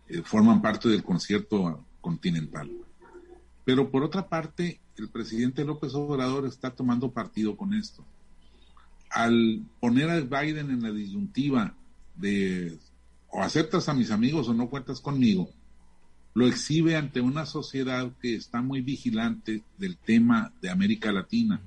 eh, 0.10 0.22
forman 0.26 0.62
parte 0.62 0.90
del 0.90 1.04
concierto 1.04 1.86
continental. 2.02 2.70
Pero 3.64 3.90
por 3.90 4.04
otra 4.04 4.28
parte, 4.28 4.82
el 4.98 5.08
presidente 5.08 5.64
López 5.64 5.96
Obrador 5.96 6.46
está 6.46 6.72
tomando 6.72 7.12
partido 7.12 7.56
con 7.56 7.74
esto. 7.74 8.04
Al 9.10 9.64
poner 9.80 10.10
a 10.10 10.20
Biden 10.20 10.70
en 10.70 10.82
la 10.82 10.92
disyuntiva 10.92 11.76
de 12.16 12.78
o 13.30 13.42
aceptas 13.42 13.88
a 13.88 13.94
mis 13.94 14.12
amigos 14.12 14.50
o 14.50 14.54
no 14.54 14.70
cuentas 14.70 15.00
conmigo, 15.00 15.50
lo 16.34 16.48
exhibe 16.48 16.96
ante 16.96 17.22
una 17.22 17.46
sociedad 17.46 18.12
que 18.22 18.36
está 18.36 18.62
muy 18.62 18.82
vigilante 18.82 19.64
del 19.78 19.98
tema 19.98 20.52
de 20.62 20.70
América 20.70 21.12
Latina. 21.12 21.62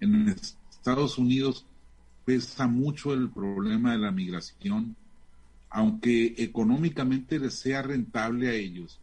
En 0.00 0.28
Estados 0.28 1.18
Unidos 1.18 1.64
pesa 2.24 2.66
mucho 2.66 3.14
el 3.14 3.30
problema 3.30 3.92
de 3.92 3.98
la 3.98 4.10
migración, 4.10 4.96
aunque 5.70 6.34
económicamente 6.38 7.38
les 7.38 7.54
sea 7.54 7.82
rentable 7.82 8.48
a 8.48 8.54
ellos. 8.54 8.98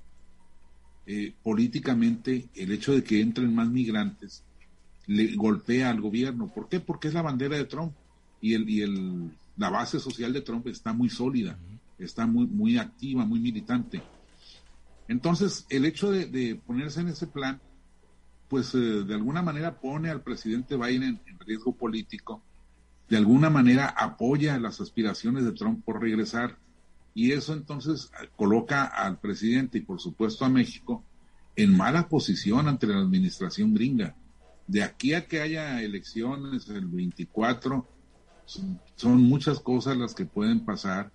Eh, 1.08 1.34
políticamente 1.42 2.48
el 2.54 2.72
hecho 2.72 2.94
de 2.94 3.04
que 3.04 3.22
entren 3.22 3.56
más 3.56 3.68
migrantes 3.68 4.44
le 5.08 5.36
golpea 5.36 5.90
al 5.90 6.00
gobierno. 6.00 6.48
¿Por 6.48 6.70
qué? 6.70 6.80
Porque 6.80 7.08
es 7.08 7.14
la 7.14 7.24
bandera 7.24 7.58
de 7.58 7.66
Trump 7.66 7.94
y, 8.40 8.54
el, 8.54 8.70
y 8.70 8.82
el, 8.82 9.32
la 9.58 9.70
base 9.70 10.00
social 10.00 10.32
de 10.32 10.42
Trump 10.42 10.68
está 10.68 10.94
muy 10.94 11.10
sólida 11.10 11.58
está 12.04 12.26
muy, 12.26 12.48
muy 12.48 12.78
activa, 12.78 13.26
muy 13.26 13.40
militante. 13.40 14.02
Entonces, 15.12 15.65
el 15.69 15.84
hecho 15.84 16.10
de, 16.10 16.56
ponerse 16.65 17.02
en 17.02 17.10
ese 17.10 17.28
plan, 17.28 17.60
pues 18.47 18.74
eh, 18.76 18.78
de 18.78 19.13
alguna 19.13 19.41
manera 19.41 19.78
pone 19.82 20.10
al 20.10 20.21
presidente 20.21 20.78
Biden 20.78 21.19
en 21.26 21.39
riesgo 21.39 21.76
político, 21.76 22.41
de 23.10 23.17
alguna 23.17 23.50
manera 23.50 23.88
apoya 23.88 24.58
las 24.58 24.80
aspiraciones 24.80 25.43
de 25.43 25.52
Trump 25.52 25.84
por 25.84 26.02
regresar, 26.02 26.58
y 27.13 27.34
eso 27.34 27.52
entonces 27.52 28.10
coloca 28.38 28.86
al 28.86 29.19
presidente 29.19 29.80
y 29.80 29.82
por 29.82 30.00
supuesto 30.00 30.45
a 30.45 30.50
México 30.50 31.04
en 31.58 31.76
mala 31.76 32.08
posición 32.08 32.69
ante 32.69 32.88
la 32.88 33.00
administración 33.00 33.74
gringa. 33.74 34.15
De 34.65 34.82
aquí 34.82 35.13
a 35.13 35.28
que 35.28 35.41
haya 35.41 35.82
elecciones 35.82 36.69
el 36.69 36.86
24, 36.86 37.86
son 38.95 39.21
muchas 39.24 39.60
cosas 39.60 39.97
las 39.97 40.15
que 40.15 40.24
pueden 40.24 40.63
pasar 40.63 41.12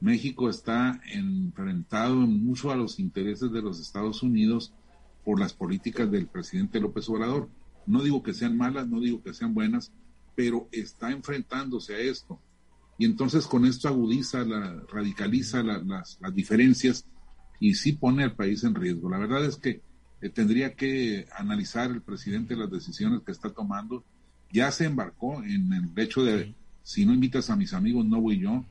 México 0.00 0.48
está 0.48 1.00
enfrentado 1.12 2.14
mucho 2.14 2.70
a 2.70 2.76
los 2.76 3.00
intereses 3.00 3.50
de 3.50 3.62
los 3.62 3.80
Estados 3.80 4.22
Unidos 4.22 4.72
por 5.24 5.40
las 5.40 5.52
políticas 5.52 6.10
del 6.10 6.28
presidente 6.28 6.80
López 6.80 7.08
Obrador. 7.08 7.48
No 7.86 8.02
digo 8.02 8.22
que 8.22 8.34
sean 8.34 8.56
malas, 8.56 8.86
no 8.86 9.00
digo 9.00 9.22
que 9.22 9.34
sean 9.34 9.54
buenas, 9.54 9.92
pero 10.36 10.68
está 10.70 11.10
enfrentándose 11.10 11.94
a 11.94 11.98
esto. 11.98 12.40
Y 12.96 13.06
entonces 13.06 13.46
con 13.46 13.64
esto 13.66 13.88
agudiza, 13.88 14.44
la, 14.44 14.82
radicaliza 14.92 15.62
las, 15.62 16.18
diferencias 16.32 17.04
y 17.60 17.74
sí 17.74 17.92
pone 17.92 18.22
al 18.22 18.36
país 18.36 18.62
en 18.62 18.74
riesgo. 18.74 19.10
La 19.10 19.18
verdad 19.18 19.44
es 19.44 19.56
que 19.56 19.82
eh, 20.20 20.28
tendría 20.28 20.74
que 20.74 21.26
analizar 21.36 21.90
el 21.90 22.02
presidente 22.02 22.56
las 22.56 22.70
decisiones 22.70 23.22
que 23.22 23.32
está 23.32 23.50
tomando. 23.50 24.04
Ya 24.52 24.70
se 24.70 24.84
embarcó 24.84 25.42
en 25.42 25.72
el 25.72 25.90
hecho 25.96 26.22
de, 26.22 26.54
si 26.82 27.04
no 27.04 27.12
invitas 27.12 27.50
a 27.50 27.56
mis 27.56 27.72
amigos, 27.72 28.06
no 28.06 28.20
voy 28.20 28.38
yo 28.38 28.64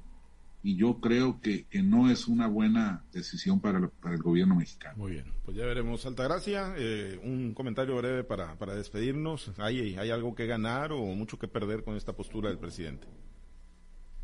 y 0.67 0.75
yo 0.75 0.99
creo 0.99 1.39
que, 1.39 1.65
no 1.82 2.12
es 2.12 2.27
una 2.27 2.49
buena 2.49 3.06
decisión 3.13 3.62
para 3.62 3.80
el, 3.80 3.88
para 3.88 4.15
el 4.15 4.21
gobierno 4.21 4.53
mexicano. 4.56 4.97
Muy 4.97 5.13
bien, 5.13 5.34
pues 5.45 5.56
ya 5.56 5.65
veremos. 5.65 6.06
Altagracia, 6.06 6.73
eh, 6.75 7.17
un 7.23 7.53
comentario 7.53 7.95
breve 7.95 8.25
para, 8.25 8.60
para 8.60 8.75
despedirnos. 8.75 9.49
¿Hay, 9.60 9.95
¿Hay 9.97 10.12
algo 10.12 10.36
que 10.36 10.45
ganar 10.45 10.91
o 10.91 11.06
mucho 11.06 11.39
que 11.39 11.47
perder 11.47 11.86
con 11.86 11.95
esta 11.95 12.12
postura 12.12 12.49
del 12.49 12.60
presidente? 12.60 13.08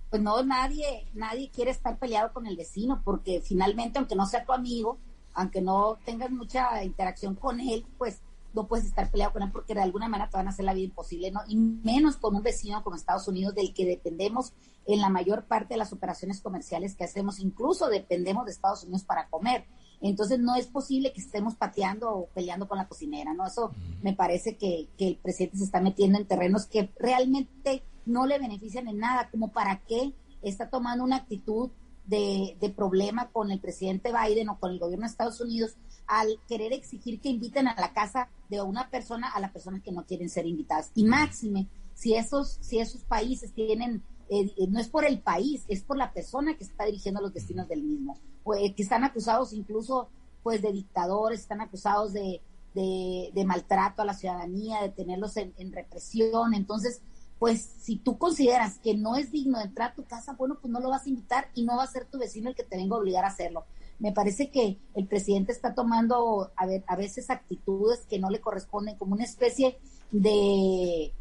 Pues 0.10 0.22
no, 0.22 0.44
nadie, 0.44 1.08
nadie 1.14 1.50
quiere 1.50 1.72
estar 1.72 1.98
peleado 1.98 2.34
con 2.34 2.46
el 2.46 2.58
vecino, 2.58 3.02
porque 3.06 3.40
finalmente, 3.40 4.00
aunque 4.00 4.18
no 4.18 4.26
sea 4.26 4.44
tu 4.44 4.52
amigo, 4.52 4.98
aunque 5.36 5.62
no 5.62 5.98
tengas 6.04 6.30
mucha 6.30 6.84
interacción 6.84 7.36
con 7.36 7.62
él, 7.62 7.86
pues 7.98 8.20
no 8.54 8.68
puedes 8.68 8.86
estar 8.86 9.10
peleado 9.10 9.32
con 9.32 9.44
él 9.44 9.50
porque 9.54 9.76
de 9.76 9.82
alguna 9.82 10.10
manera 10.10 10.30
te 10.30 10.36
van 10.36 10.48
a 10.48 10.50
hacer 10.50 10.66
la 10.66 10.74
vida 10.74 10.88
imposible, 10.88 11.32
¿no? 11.32 11.40
Y 11.48 11.56
menos 11.56 12.18
con 12.18 12.36
un 12.36 12.44
vecino 12.44 12.84
como 12.84 12.98
Estados 12.98 13.30
Unidos 13.30 13.56
del 13.56 13.74
que 13.74 13.86
dependemos 13.86 14.52
en 14.86 15.02
la 15.02 15.10
mayor 15.10 15.46
parte 15.46 15.74
de 15.74 15.78
las 15.78 15.94
operaciones 15.94 16.42
comerciales 16.42 16.96
que 16.96 17.04
hacemos, 17.04 17.40
incluso 17.40 17.88
dependemos 17.88 18.46
de 18.46 18.52
Estados 18.52 18.84
Unidos 18.84 19.04
para 19.04 19.28
comer. 19.30 19.66
Entonces 20.02 20.40
no 20.40 20.56
es 20.56 20.68
posible 20.68 21.14
que 21.14 21.22
estemos 21.22 21.56
pateando 21.56 22.12
o 22.12 22.26
peleando 22.28 22.68
con 22.68 22.78
la 22.78 22.88
cocinera, 22.88 23.34
¿no? 23.34 23.48
Eso 23.48 23.72
me 24.02 24.14
parece 24.14 24.58
que, 24.58 24.90
que 24.98 25.08
el 25.08 25.16
presidente 25.18 25.58
se 25.58 25.64
está 25.64 25.80
metiendo 25.80 26.20
en 26.20 26.28
terrenos 26.28 26.66
que 26.66 26.92
realmente 27.00 27.84
no 28.06 28.26
le 28.26 28.38
benefician 28.38 28.88
en 28.90 29.00
nada, 29.00 29.30
como 29.32 29.54
para 29.54 29.82
qué 29.88 30.14
está 30.42 30.70
tomando 30.70 31.06
una 31.06 31.18
actitud 31.18 31.72
de, 32.06 32.58
de, 32.60 32.70
problema 32.70 33.30
con 33.32 33.50
el 33.50 33.62
presidente 33.62 34.12
Biden 34.12 34.50
o 34.50 34.60
con 34.60 34.72
el 34.72 34.80
gobierno 34.80 35.06
de 35.06 35.12
Estados 35.12 35.40
Unidos 35.40 35.78
al 36.06 36.38
querer 36.50 36.74
exigir 36.74 37.22
que 37.22 37.30
inviten 37.30 37.70
a 37.70 37.80
la 37.80 37.94
casa 37.94 38.28
de 38.50 38.62
una 38.62 38.90
persona 38.90 39.30
a 39.30 39.40
las 39.40 39.52
personas 39.52 39.82
que 39.82 39.94
no 39.94 40.06
quieren 40.06 40.30
ser 40.30 40.46
invitadas. 40.46 40.92
Y 40.96 41.06
máxime, 41.06 41.70
si 41.94 42.16
esos, 42.16 42.58
si 42.62 42.80
esos 42.80 43.04
países 43.04 43.54
tienen, 43.54 44.04
eh, 44.30 44.68
no 44.70 44.80
es 44.80 44.88
por 44.88 45.06
el 45.06 45.20
país, 45.20 45.64
es 45.68 45.84
por 45.84 45.98
la 45.98 46.14
persona 46.14 46.58
que 46.58 46.64
está 46.64 46.86
dirigiendo 46.86 47.22
los 47.22 47.34
destinos 47.34 47.68
del 47.68 47.84
mismo, 47.84 48.18
pues, 48.44 48.74
que 48.74 48.84
están 48.84 49.04
acusados 49.04 49.54
incluso 49.54 50.10
pues 50.44 50.62
de 50.62 50.74
dictadores, 50.74 51.40
están 51.40 51.62
acusados 51.62 52.12
de, 52.12 52.42
de, 52.74 53.46
maltrato 53.46 54.02
a 54.02 54.06
la 54.06 54.14
ciudadanía, 54.14 54.82
de 54.82 54.90
tenerlos 54.90 55.38
en, 55.38 55.54
en 55.58 55.72
represión. 55.72 56.54
Entonces, 56.54 57.02
pues 57.40 57.62
si 57.82 57.98
tú 57.98 58.18
consideras 58.18 58.78
que 58.80 58.96
no 58.96 59.16
es 59.16 59.32
digno 59.32 59.60
de 59.60 59.66
entrar 59.66 59.92
a 59.92 59.96
tu 59.96 60.04
casa, 60.04 60.34
bueno, 60.34 60.58
pues 60.62 60.72
no 60.72 60.80
lo 60.80 60.90
vas 60.90 61.06
a 61.06 61.10
invitar 61.10 61.50
y 61.56 61.64
no 61.64 61.78
va 61.78 61.84
a 61.84 61.88
ser 61.88 62.06
tu 62.06 62.20
vecino 62.20 62.50
el 62.50 62.56
que 62.56 62.64
te 62.64 62.78
venga 62.78 62.96
a 62.96 63.00
obligar 63.00 63.26
a 63.26 63.30
hacerlo. 63.30 63.66
Me 64.00 64.12
parece 64.12 64.50
que 64.50 64.80
el 64.96 65.08
presidente 65.08 65.52
está 65.52 65.74
tomando 65.74 66.52
a, 66.56 66.66
ver, 66.66 66.84
a 66.88 66.96
veces 66.96 67.30
actitudes 67.30 68.06
que 68.10 68.20
no 68.20 68.30
le 68.30 68.42
corresponden 68.42 68.98
como 68.98 69.14
una 69.14 69.24
especie 69.24 69.78
de, 70.12 71.14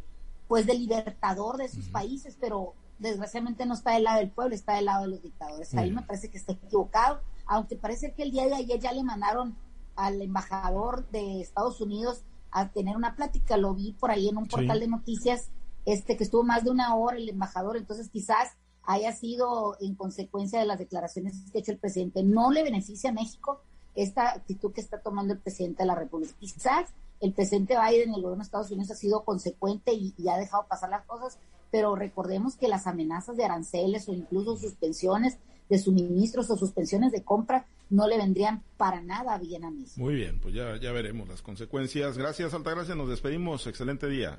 pues, 0.48 0.66
de 0.66 0.74
libertador 0.74 1.58
de 1.58 1.68
sus 1.68 1.88
países, 1.88 2.36
pero 2.40 2.74
desgraciadamente 3.02 3.66
no 3.66 3.74
está 3.74 3.92
del 3.92 4.04
lado 4.04 4.18
del 4.20 4.30
pueblo, 4.30 4.54
está 4.54 4.74
del 4.74 4.86
lado 4.86 5.02
de 5.02 5.08
los 5.08 5.22
dictadores. 5.22 5.74
Ahí 5.74 5.90
me 5.90 6.02
parece 6.02 6.30
que 6.30 6.38
está 6.38 6.52
equivocado, 6.52 7.20
aunque 7.46 7.76
parece 7.76 8.12
que 8.12 8.22
el 8.22 8.30
día 8.30 8.46
de 8.46 8.54
ayer 8.54 8.80
ya 8.80 8.92
le 8.92 9.02
mandaron 9.02 9.56
al 9.96 10.22
embajador 10.22 11.08
de 11.10 11.40
Estados 11.40 11.80
Unidos 11.80 12.22
a 12.50 12.68
tener 12.68 12.96
una 12.96 13.16
plática, 13.16 13.56
lo 13.56 13.74
vi 13.74 13.92
por 13.92 14.10
ahí 14.10 14.28
en 14.28 14.36
un 14.36 14.46
portal 14.46 14.80
de 14.80 14.88
noticias, 14.88 15.48
este 15.84 16.16
que 16.16 16.24
estuvo 16.24 16.44
más 16.44 16.64
de 16.64 16.70
una 16.70 16.94
hora 16.94 17.16
el 17.16 17.28
embajador, 17.28 17.76
entonces 17.76 18.08
quizás 18.08 18.52
haya 18.84 19.12
sido 19.12 19.76
en 19.80 19.94
consecuencia 19.94 20.58
de 20.58 20.66
las 20.66 20.78
declaraciones 20.78 21.34
que 21.50 21.58
ha 21.58 21.60
hecho 21.60 21.72
el 21.72 21.78
presidente. 21.78 22.22
No 22.22 22.50
le 22.50 22.62
beneficia 22.62 23.10
a 23.10 23.12
México 23.12 23.60
esta 23.94 24.30
actitud 24.30 24.72
que 24.72 24.80
está 24.80 25.00
tomando 25.00 25.34
el 25.34 25.40
presidente 25.40 25.82
de 25.82 25.86
la 25.86 25.94
República. 25.94 26.34
Quizás 26.38 26.90
el 27.20 27.32
presidente 27.32 27.76
Biden, 27.78 28.14
el 28.14 28.22
gobierno 28.22 28.38
de 28.38 28.42
Estados 28.42 28.70
Unidos, 28.70 28.90
ha 28.90 28.96
sido 28.96 29.24
consecuente 29.24 29.92
y, 29.92 30.14
ha 30.28 30.36
dejado 30.36 30.66
pasar 30.66 30.90
las 30.90 31.04
cosas, 31.06 31.38
pero 31.72 31.96
recordemos 31.96 32.54
que 32.54 32.68
las 32.68 32.86
amenazas 32.86 33.36
de 33.36 33.44
aranceles 33.44 34.08
o 34.08 34.12
incluso 34.12 34.56
suspensiones 34.56 35.38
de 35.68 35.78
suministros 35.78 36.50
o 36.50 36.56
suspensiones 36.56 37.12
de 37.12 37.24
compra 37.24 37.66
no 37.88 38.06
le 38.06 38.18
vendrían 38.18 38.62
para 38.76 39.00
nada 39.00 39.38
bien 39.38 39.64
a 39.64 39.70
México. 39.70 40.00
Muy 40.00 40.14
bien, 40.14 40.38
pues 40.40 40.54
ya, 40.54 40.76
ya 40.76 40.92
veremos 40.92 41.28
las 41.28 41.42
consecuencias. 41.42 42.16
Gracias, 42.18 42.54
Altagracia. 42.54 42.94
Nos 42.94 43.08
despedimos. 43.08 43.66
Excelente 43.66 44.06
día. 44.06 44.38